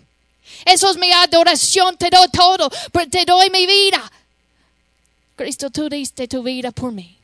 Eso 0.65 0.91
es 0.91 0.97
mi 0.97 1.13
adoración, 1.13 1.97
te 1.97 2.11
doy 2.11 2.27
todo, 2.33 2.69
te 3.09 3.25
doy 3.25 3.51
mi 3.51 3.67
vida. 3.67 4.11
Cristo, 5.37 5.71
tú 5.71 5.89
diste 5.89 6.27
tu 6.27 6.43
vida 6.43 6.73
por 6.73 6.91
mí. 6.91 7.17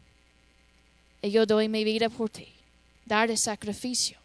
Y 1.22 1.33
yo 1.33 1.44
doy 1.44 1.68
mi 1.68 1.83
vida 1.83 2.09
por 2.09 2.30
ti. 2.30 2.46
Dar 3.04 3.30
el 3.30 3.38
sacrificio 3.38 4.19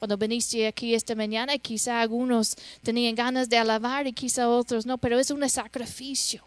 cuando 0.00 0.16
viniste 0.16 0.66
aquí 0.66 0.94
esta 0.94 1.14
mañana, 1.14 1.58
quizá 1.58 2.00
algunos 2.00 2.56
tenían 2.82 3.14
ganas 3.14 3.50
de 3.50 3.58
alabar 3.58 4.06
y 4.06 4.14
quizá 4.14 4.48
otros 4.48 4.86
no, 4.86 4.96
pero 4.96 5.18
es 5.18 5.30
un 5.30 5.46
sacrificio. 5.46 6.42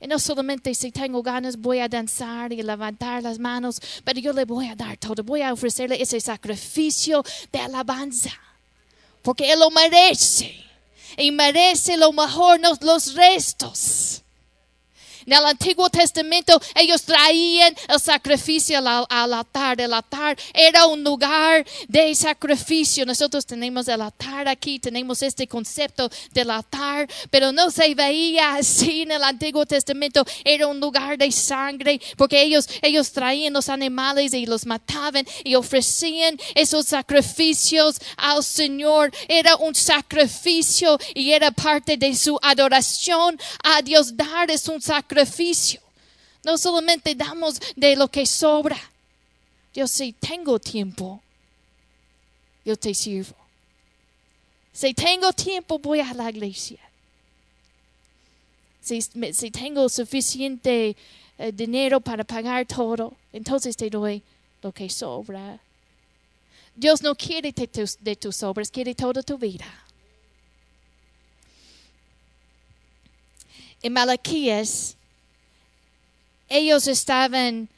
Y 0.00 0.08
no 0.08 0.18
solamente 0.18 0.74
si 0.74 0.90
tengo 0.90 1.22
ganas 1.22 1.56
voy 1.56 1.78
a 1.78 1.88
danzar 1.88 2.52
y 2.52 2.60
levantar 2.60 3.22
las 3.22 3.38
manos, 3.38 3.80
pero 4.02 4.18
yo 4.18 4.32
le 4.32 4.44
voy 4.44 4.66
a 4.66 4.74
dar 4.74 4.96
todo, 4.96 5.22
voy 5.22 5.42
a 5.42 5.52
ofrecerle 5.52 6.02
ese 6.02 6.18
sacrificio 6.18 7.22
de 7.52 7.60
alabanza, 7.60 8.32
porque 9.22 9.52
Él 9.52 9.60
lo 9.60 9.70
merece 9.70 10.52
y 11.16 11.30
merece 11.30 11.96
lo 11.96 12.12
mejor, 12.12 12.58
no 12.58 12.76
los 12.80 13.14
restos. 13.14 14.24
En 15.26 15.32
el 15.32 15.44
Antiguo 15.44 15.88
Testamento 15.88 16.60
ellos 16.74 17.02
traían 17.02 17.74
el 17.88 18.00
sacrificio 18.00 18.78
al, 18.78 19.06
al, 19.08 19.34
altar. 19.34 19.80
El 19.80 19.92
altar 19.92 20.36
era 20.52 20.86
un 20.86 21.04
lugar 21.04 21.64
de 21.88 22.14
sacrificio. 22.14 23.06
Nosotros 23.06 23.46
tenemos 23.46 23.86
el 23.88 24.00
altar 24.00 24.48
aquí, 24.48 24.78
tenemos 24.78 25.22
este 25.22 25.46
concepto 25.46 26.10
del 26.32 26.50
altar, 26.50 27.08
pero 27.30 27.52
no 27.52 27.70
se 27.70 27.94
veía 27.94 28.54
así 28.54 29.02
en 29.02 29.12
el 29.12 29.22
Antiguo 29.22 29.64
Testamento. 29.66 30.24
Era 30.44 30.66
un 30.66 30.80
lugar 30.80 31.16
de 31.18 31.30
sangre 31.30 32.00
porque 32.16 32.42
ellos, 32.42 32.68
ellos 32.82 33.12
traían 33.12 33.52
los 33.52 33.68
animales 33.68 34.34
y 34.34 34.46
los 34.46 34.66
mataban 34.66 35.26
y 35.44 35.54
ofrecían 35.54 36.38
esos 36.54 36.86
sacrificios 36.86 38.00
al 38.16 38.42
Señor. 38.42 39.12
Era 39.28 39.56
un 39.56 39.74
sacrificio 39.74 40.98
y 41.14 41.32
era 41.32 41.50
parte 41.50 41.96
de 41.96 42.14
su 42.16 42.38
adoración 42.42 43.38
a 43.62 43.82
Dios. 43.82 44.16
Dar 44.16 44.50
es 44.50 44.68
un 44.68 44.80
sacrificio 44.80 45.11
sacrificio. 45.12 45.80
No 46.44 46.58
solamente 46.58 47.14
damos 47.14 47.60
de 47.76 47.94
lo 47.96 48.08
que 48.08 48.26
sobra. 48.26 48.78
Yo 49.74 49.86
si 49.86 50.12
tengo 50.12 50.58
tiempo, 50.58 51.20
yo 52.64 52.76
te 52.76 52.94
sirvo. 52.94 53.36
Si 54.72 54.92
tengo 54.94 55.32
tiempo, 55.32 55.78
voy 55.78 56.00
a 56.00 56.12
la 56.14 56.30
iglesia. 56.30 56.80
Si, 58.80 59.00
tengo 59.50 59.88
suficiente 59.88 60.96
eh, 61.38 61.52
dinero 61.52 62.00
para 62.00 62.24
pagar 62.24 62.66
todo, 62.66 63.14
entonces 63.32 63.76
te 63.76 63.88
doy 63.88 64.22
lo 64.60 64.72
que 64.72 64.90
sobra. 64.90 65.60
Dios 66.74 67.02
no 67.02 67.14
quiere 67.14 67.52
de 67.52 67.68
tus, 67.68 68.02
de 68.02 68.16
tus 68.16 68.36
sobras, 68.36 68.70
quiere 68.70 68.94
toda 68.94 69.22
tu 69.22 69.38
vida. 69.38 69.66
En 73.82 73.92
Malaquías 73.92 74.96
ellos 76.52 76.86
estaban 76.86 77.68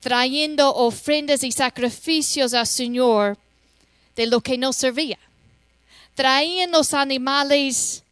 trayendo 0.00 0.74
ofrendas 0.74 1.44
y 1.44 1.52
sacrificios 1.52 2.54
al 2.54 2.66
Señor 2.66 3.38
de 4.16 4.26
lo 4.26 4.40
que 4.40 4.58
no 4.58 4.72
servía. 4.72 5.18
Traían 6.14 6.72
los 6.72 6.92
animales 6.92 8.02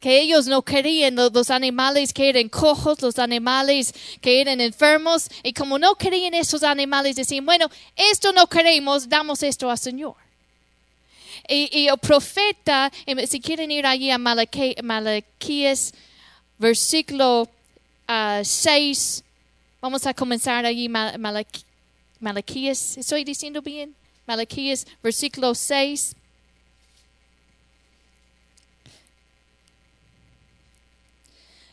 que 0.00 0.20
ellos 0.20 0.46
no 0.46 0.62
querían, 0.62 1.16
los 1.16 1.50
animales 1.50 2.12
que 2.12 2.28
eran 2.28 2.48
cojos, 2.48 3.02
los 3.02 3.18
animales 3.18 3.92
que 4.20 4.40
eran 4.40 4.60
enfermos, 4.60 5.28
y 5.42 5.52
como 5.52 5.78
no 5.78 5.96
querían 5.96 6.34
esos 6.34 6.62
animales, 6.62 7.16
decían, 7.16 7.44
bueno, 7.44 7.68
esto 7.96 8.32
no 8.32 8.46
queremos, 8.46 9.08
damos 9.08 9.42
esto 9.42 9.70
al 9.70 9.78
Señor. 9.78 10.14
Y, 11.48 11.86
el 11.88 11.98
profeta, 11.98 12.92
si 13.26 13.40
quieren 13.40 13.70
ir 13.70 13.86
allí 13.86 14.10
a 14.10 14.18
Malaquías, 14.18 15.94
versículo 16.58 17.48
6. 18.42 19.24
Vamos 19.80 20.06
a 20.06 20.14
comenzar 20.14 20.64
allí 20.64 20.88
Malaquías. 22.20 22.96
¿Estoy 22.98 23.24
diciendo 23.24 23.62
bien? 23.62 23.94
Malaquías, 24.26 24.86
versículo 25.02 25.54
6. 25.54 26.14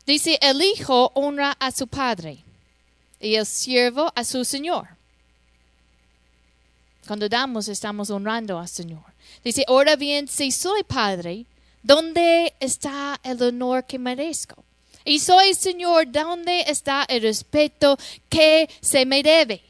Dice, 0.05 0.37
el 0.41 0.61
hijo 0.61 1.11
honra 1.15 1.57
a 1.59 1.71
su 1.71 1.87
padre 1.87 2.43
y 3.19 3.35
el 3.35 3.45
siervo 3.45 4.11
a 4.15 4.23
su 4.23 4.45
señor. 4.45 4.87
Cuando 7.07 7.27
damos, 7.27 7.67
estamos 7.67 8.09
honrando 8.09 8.59
al 8.59 8.67
Señor. 8.67 9.03
Dice, 9.43 9.63
ahora 9.67 9.95
bien, 9.95 10.27
si 10.27 10.51
soy 10.51 10.83
padre, 10.83 11.45
¿dónde 11.83 12.53
está 12.59 13.19
el 13.23 13.41
honor 13.41 13.85
que 13.85 13.99
merezco? 13.99 14.63
Y 15.05 15.19
soy 15.19 15.53
Señor, 15.53 16.11
¿dónde 16.11 16.61
está 16.61 17.05
el 17.07 17.21
respeto 17.21 17.97
que 18.27 18.67
se 18.81 19.05
me 19.05 19.21
debe? 19.21 19.61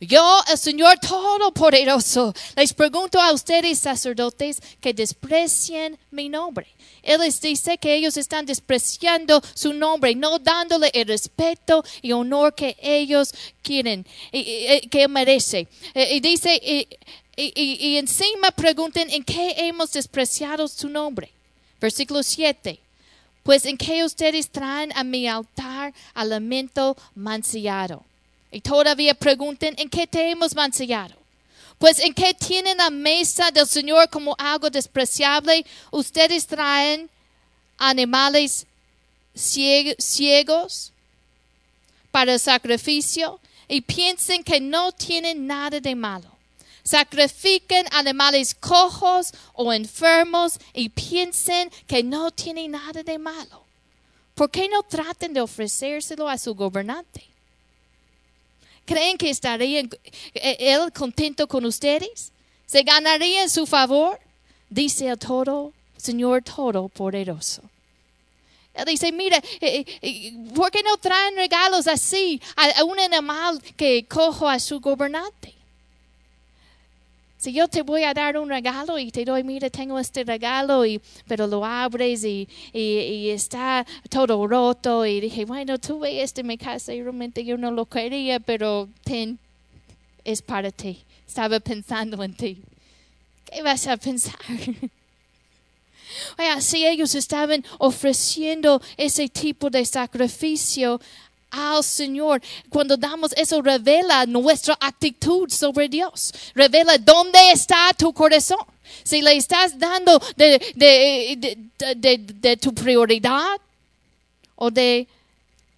Yo, 0.00 0.40
el 0.50 0.58
Señor 0.58 0.98
Todopoderoso, 0.98 2.34
les 2.56 2.74
pregunto 2.74 3.20
a 3.20 3.32
ustedes, 3.32 3.78
sacerdotes, 3.78 4.60
que 4.80 4.92
desprecian 4.92 5.96
mi 6.10 6.28
nombre. 6.28 6.66
Él 7.02 7.20
les 7.20 7.40
dice 7.40 7.78
que 7.78 7.94
ellos 7.94 8.16
están 8.16 8.44
despreciando 8.44 9.40
su 9.54 9.72
nombre, 9.72 10.14
no 10.16 10.38
dándole 10.40 10.90
el 10.92 11.06
respeto 11.06 11.84
y 12.02 12.12
honor 12.12 12.54
que 12.54 12.76
ellos 12.82 13.32
quieren, 13.62 14.04
y, 14.32 14.88
que 14.88 15.06
merece. 15.06 15.68
Y 15.94 16.20
dice, 16.20 16.60
y, 16.64 16.88
y, 17.36 17.96
encima 17.96 18.50
pregunten 18.50 19.08
en 19.10 19.22
qué 19.22 19.54
hemos 19.56 19.92
despreciado 19.92 20.66
su 20.66 20.88
nombre. 20.88 21.30
Versículo 21.80 22.22
7. 22.22 22.83
Pues 23.44 23.66
en 23.66 23.76
qué 23.76 24.02
ustedes 24.02 24.50
traen 24.50 24.90
a 24.96 25.04
mi 25.04 25.28
altar 25.28 25.92
alimento 26.14 26.96
mancillado 27.14 28.02
y 28.50 28.62
todavía 28.62 29.14
pregunten, 29.14 29.74
¿en 29.76 29.90
qué 29.90 30.06
te 30.06 30.30
hemos 30.30 30.54
mancillado? 30.54 31.14
Pues 31.78 31.98
en 31.98 32.14
qué 32.14 32.32
tienen 32.32 32.78
la 32.78 32.88
mesa 32.88 33.50
del 33.50 33.66
Señor 33.66 34.08
como 34.08 34.34
algo 34.38 34.70
despreciable, 34.70 35.66
ustedes 35.90 36.46
traen 36.46 37.10
animales 37.76 38.66
ciegos 39.34 40.92
para 42.10 42.32
el 42.32 42.40
sacrificio 42.40 43.38
y 43.68 43.82
piensen 43.82 44.42
que 44.42 44.58
no 44.58 44.90
tienen 44.92 45.46
nada 45.46 45.80
de 45.80 45.94
malo. 45.94 46.33
Sacrifiquen 46.84 47.86
animales 47.92 48.54
cojos 48.54 49.32
o 49.54 49.72
enfermos 49.72 50.58
y 50.74 50.90
piensen 50.90 51.70
que 51.86 52.02
no 52.02 52.30
tienen 52.30 52.72
nada 52.72 53.02
de 53.02 53.18
malo. 53.18 53.64
¿Por 54.34 54.50
qué 54.50 54.68
no 54.68 54.82
traten 54.82 55.32
de 55.32 55.40
ofrecérselo 55.40 56.28
a 56.28 56.36
su 56.36 56.54
gobernante? 56.54 57.24
¿Creen 58.84 59.16
que 59.16 59.30
estaría 59.30 59.80
eh, 59.80 60.56
él 60.58 60.92
contento 60.92 61.48
con 61.48 61.64
ustedes? 61.64 62.32
¿Se 62.66 62.82
ganaría 62.82 63.42
en 63.42 63.50
su 63.50 63.66
favor? 63.66 64.20
Dice 64.68 65.08
el 65.08 65.18
todo, 65.18 65.72
Señor 65.96 66.42
Todopoderoso. 66.42 67.62
Él 68.74 68.84
dice, 68.86 69.10
mira, 69.10 69.38
eh, 69.60 69.86
eh, 70.02 70.32
¿por 70.54 70.70
qué 70.70 70.82
no 70.82 70.98
traen 70.98 71.36
regalos 71.36 71.86
así 71.86 72.42
a 72.56 72.84
un 72.84 72.98
animal 73.00 73.62
que 73.76 74.04
cojo 74.06 74.46
a 74.46 74.58
su 74.58 74.80
gobernante? 74.80 75.54
Si 77.44 77.52
yo 77.52 77.68
te 77.68 77.82
voy 77.82 78.04
a 78.04 78.14
dar 78.14 78.38
un 78.38 78.48
regalo 78.48 78.98
y 78.98 79.10
te 79.10 79.22
doy, 79.22 79.44
mira, 79.44 79.68
tengo 79.68 79.98
este 79.98 80.24
regalo, 80.24 80.86
y, 80.86 80.98
pero 81.28 81.46
lo 81.46 81.62
abres 81.62 82.24
y, 82.24 82.48
está 82.72 83.84
todo 84.08 84.46
roto. 84.46 85.04
Y 85.04 85.20
dije, 85.20 85.44
bueno, 85.44 85.76
tuve 85.76 86.22
este 86.22 86.40
en 86.40 86.46
mi 86.46 86.56
casa 86.56 86.94
y 86.94 87.02
realmente 87.02 87.44
yo 87.44 87.58
no 87.58 87.70
lo 87.70 87.84
quería, 87.84 88.40
pero 88.40 88.88
ten, 89.02 89.38
es 90.24 90.40
para 90.40 90.70
ti. 90.70 91.04
Estaba 91.28 91.60
pensando 91.60 92.22
en 92.22 92.34
ti. 92.34 92.62
¿Qué 93.44 93.60
vas 93.60 93.86
a 93.88 93.98
pensar? 93.98 94.38
si 96.60 96.86
ellos 96.86 97.14
estaban 97.14 97.62
ofreciendo 97.76 98.80
ese 98.96 99.28
tipo 99.28 99.68
de 99.68 99.84
sacrificio 99.84 100.98
al 101.54 101.84
Señor. 101.84 102.42
Cuando 102.68 102.96
damos 102.96 103.32
eso, 103.36 103.62
revela 103.62 104.26
nuestra 104.26 104.76
actitud 104.80 105.48
sobre 105.50 105.88
Dios. 105.88 106.32
Revela 106.54 106.98
dónde 106.98 107.38
está 107.52 107.92
tu 107.96 108.12
corazón. 108.12 108.58
Si 109.02 109.22
le 109.22 109.36
estás 109.36 109.78
dando 109.78 110.20
de, 110.36 110.58
tu 112.60 112.74
prioridad 112.74 113.60
o 114.56 114.70
de 114.70 115.06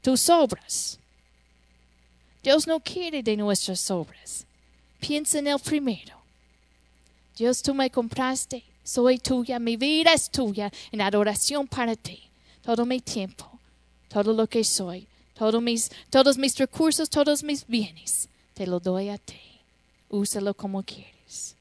tus 0.03 0.29
obras. 0.29 0.99
Dios 2.43 2.67
no 2.67 2.81
quiere 2.81 3.23
de 3.23 3.37
nuestras 3.37 3.91
obras. 3.91 4.47
Piensa 5.01 5.39
en 5.39 5.49
el 5.49 5.59
primero. 5.59 6.17
Dios, 7.37 7.61
tú 7.61 7.75
me 7.75 7.91
compraste, 7.91 8.65
soy 8.83 9.19
tuya, 9.19 9.59
mi 9.59 9.77
vida 9.77 10.13
es 10.15 10.31
tuya, 10.31 10.73
en 10.91 11.03
adoración 11.03 11.67
para 11.67 11.97
ti. 11.97 12.23
Todo 12.63 12.87
mi 12.87 13.01
tiempo, 13.01 13.51
todo 14.09 14.33
lo 14.33 14.47
que 14.47 14.65
soy, 14.65 15.07
todos 15.39 15.63
mis, 15.63 15.91
todos 16.11 16.39
mis 16.39 16.57
recursos, 16.57 17.11
todos 17.11 17.43
mis 17.43 17.67
bienes, 17.67 18.29
te 18.55 18.67
lo 18.67 18.81
doy 18.81 19.09
a 19.11 19.19
ti. 19.19 19.41
Úsalo 20.09 20.55
como 20.55 20.83
quieres. 20.83 21.57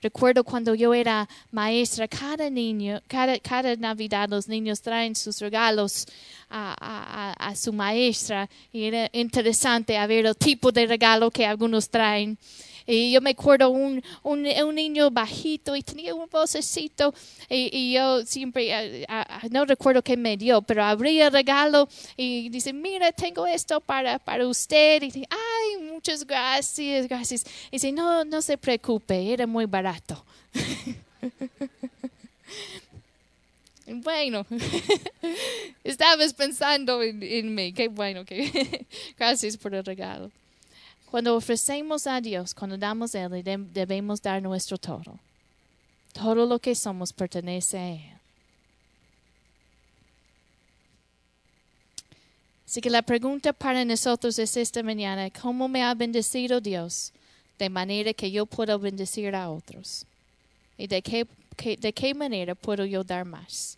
Recuerdo 0.00 0.44
cuando 0.44 0.76
yo 0.76 0.94
era 0.94 1.28
maestra, 1.50 2.06
cada 2.06 2.48
niño, 2.48 3.02
cada, 3.08 3.36
cada 3.40 3.74
Navidad 3.74 4.28
los 4.28 4.46
niños 4.46 4.80
traen 4.80 5.16
sus 5.16 5.40
regalos 5.40 6.06
a, 6.48 6.76
a, 6.78 7.48
a, 7.48 7.56
su 7.56 7.72
maestra 7.72 8.48
y 8.72 8.84
era 8.84 9.10
interesante 9.12 9.98
ver 10.06 10.26
el 10.26 10.36
tipo 10.36 10.70
de 10.70 10.86
regalo 10.86 11.32
que 11.32 11.44
algunos 11.44 11.90
traen. 11.90 12.38
Y 12.90 13.12
yo 13.12 13.20
me 13.20 13.30
acuerdo 13.30 13.68
un, 13.68 14.02
un, 14.22 14.46
un 14.46 14.74
niño 14.74 15.10
bajito 15.10 15.76
y 15.76 15.82
tenía 15.82 16.14
un 16.14 16.26
vocecito 16.30 17.12
y, 17.50 17.92
yo 17.92 18.24
siempre, 18.24 19.06
no 19.50 19.66
recuerdo 19.66 20.00
qué 20.00 20.16
me 20.16 20.38
dio, 20.38 20.62
pero 20.62 20.82
abrí 20.82 21.20
el 21.20 21.30
regalo 21.30 21.86
y 22.16 22.48
dice, 22.48 22.72
mira, 22.72 23.12
tengo 23.12 23.46
esto 23.46 23.78
para, 23.80 24.18
para 24.18 24.46
usted. 24.46 25.02
Y 25.02 25.06
dice, 25.10 25.28
ay, 25.28 25.82
muchas 25.82 26.26
gracias, 26.26 27.06
gracias. 27.06 27.44
Y 27.66 27.72
dice, 27.72 27.92
no, 27.92 28.24
no 28.24 28.40
se 28.40 28.56
preocupe, 28.56 29.34
era 29.34 29.46
muy 29.46 29.66
barato. 29.66 30.24
Bueno, 33.90 34.44
estabas 35.82 36.34
pensando 36.34 37.02
en, 37.02 37.22
en, 37.22 37.54
mí. 37.54 37.72
Qué 37.72 37.88
bueno, 37.88 38.22
que 38.26 38.84
gracias 39.18 39.56
por 39.56 39.74
el 39.74 39.82
regalo. 39.82 40.30
Cuando 41.10 41.34
ofrecemos 41.36 42.06
a 42.06 42.20
Dios, 42.20 42.54
cuando 42.54 42.76
damos 42.76 43.14
a 43.14 43.24
Él, 43.24 43.42
debemos 43.72 44.20
dar 44.20 44.42
nuestro 44.42 44.76
todo. 44.76 45.18
Todo 46.12 46.46
lo 46.46 46.58
que 46.58 46.74
somos 46.74 47.12
pertenece 47.12 47.78
a 47.78 47.90
Él. 47.90 48.12
Así 52.66 52.82
que 52.82 52.90
la 52.90 53.00
pregunta 53.00 53.54
para 53.54 53.82
nosotros 53.86 54.38
es 54.38 54.54
esta 54.58 54.82
mañana, 54.82 55.30
¿cómo 55.30 55.68
me 55.68 55.82
ha 55.82 55.94
bendecido 55.94 56.60
Dios 56.60 57.14
de 57.58 57.70
manera 57.70 58.12
que 58.12 58.30
yo 58.30 58.44
pueda 58.44 58.76
bendecir 58.76 59.34
a 59.34 59.48
otros? 59.48 60.04
¿Y 60.76 60.86
de 60.86 61.00
qué, 61.00 61.26
de 61.78 61.92
qué 61.94 62.14
manera 62.14 62.54
puedo 62.54 62.84
yo 62.84 63.02
dar 63.02 63.24
más? 63.24 63.77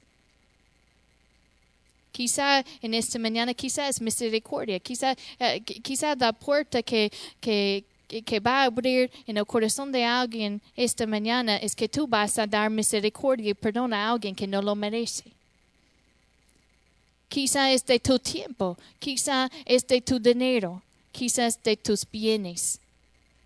Quizá 2.12 2.64
en 2.82 2.94
esta 2.94 3.18
mañana, 3.18 3.54
quizá 3.54 3.88
es 3.88 4.00
misericordia, 4.00 4.80
quizá, 4.80 5.14
eh, 5.38 5.60
quizá 5.60 6.14
la 6.16 6.32
puerta 6.32 6.82
que, 6.82 7.10
que, 7.40 7.84
que 8.08 8.40
va 8.40 8.62
a 8.62 8.64
abrir 8.64 9.10
en 9.26 9.36
el 9.36 9.46
corazón 9.46 9.92
de 9.92 10.04
alguien 10.04 10.60
esta 10.76 11.06
mañana 11.06 11.56
es 11.56 11.76
que 11.76 11.88
tú 11.88 12.06
vas 12.08 12.38
a 12.38 12.46
dar 12.46 12.68
misericordia 12.70 13.50
y 13.50 13.54
perdón 13.54 13.94
a 13.94 14.10
alguien 14.10 14.34
que 14.34 14.46
no 14.46 14.60
lo 14.60 14.74
merece. 14.74 15.24
Quizá 17.28 17.70
es 17.72 17.86
de 17.86 18.00
tu 18.00 18.18
tiempo, 18.18 18.76
quizá 18.98 19.48
es 19.64 19.86
de 19.86 20.00
tu 20.00 20.18
dinero, 20.18 20.82
quizás 21.12 21.62
de 21.62 21.76
tus 21.76 22.04
bienes. 22.10 22.80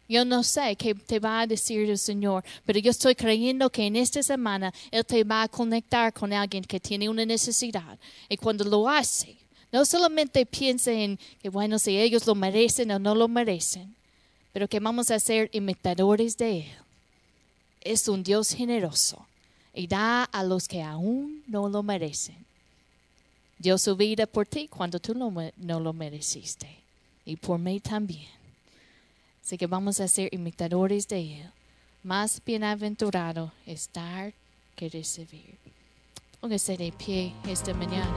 Yo 0.08 0.24
no 0.24 0.42
sé 0.42 0.76
qué 0.76 0.94
te 0.94 1.18
va 1.18 1.40
a 1.40 1.46
decir 1.46 1.88
el 1.88 1.98
Señor, 1.98 2.44
pero 2.66 2.78
yo 2.78 2.90
estoy 2.90 3.14
creyendo 3.14 3.70
que 3.70 3.86
en 3.86 3.96
esta 3.96 4.22
semana 4.22 4.72
Él 4.90 5.04
te 5.04 5.24
va 5.24 5.42
a 5.42 5.48
conectar 5.48 6.12
con 6.12 6.32
alguien 6.32 6.62
que 6.64 6.78
tiene 6.78 7.08
una 7.08 7.24
necesidad. 7.24 7.98
Y 8.28 8.36
cuando 8.36 8.64
lo 8.64 8.88
hace, 8.88 9.36
no 9.72 9.84
solamente 9.84 10.44
piense 10.44 11.04
en 11.04 11.18
que, 11.40 11.48
bueno, 11.48 11.78
si 11.78 11.98
ellos 11.98 12.26
lo 12.26 12.34
merecen 12.34 12.90
o 12.90 12.98
no 12.98 13.14
lo 13.14 13.28
merecen, 13.28 13.94
pero 14.52 14.68
que 14.68 14.78
vamos 14.78 15.10
a 15.10 15.18
ser 15.18 15.48
imitadores 15.52 16.36
de 16.36 16.58
Él. 16.58 16.72
Es 17.80 18.06
un 18.06 18.22
Dios 18.22 18.50
generoso 18.50 19.26
y 19.72 19.86
da 19.86 20.24
a 20.24 20.44
los 20.44 20.68
que 20.68 20.82
aún 20.82 21.42
no 21.46 21.68
lo 21.68 21.82
merecen. 21.82 22.44
Dio 23.58 23.78
su 23.78 23.96
vida 23.96 24.26
por 24.26 24.46
ti 24.46 24.68
cuando 24.68 25.00
tú 25.00 25.14
no 25.14 25.80
lo 25.80 25.92
mereciste 25.92 26.68
y 27.24 27.36
por 27.36 27.58
mí 27.58 27.80
también. 27.80 28.43
Así 29.44 29.58
que 29.58 29.66
vamos 29.66 30.00
a 30.00 30.08
ser 30.08 30.32
imitadores 30.32 31.06
de 31.06 31.40
Él. 31.40 31.50
Más 32.02 32.40
bienaventurado 32.46 33.52
es 33.66 33.90
dar 33.92 34.32
que 34.74 34.88
recibir. 34.88 35.58
Póngase 36.40 36.78
de 36.78 36.90
pie 36.92 37.34
esta 37.46 37.74
mañana. 37.74 38.08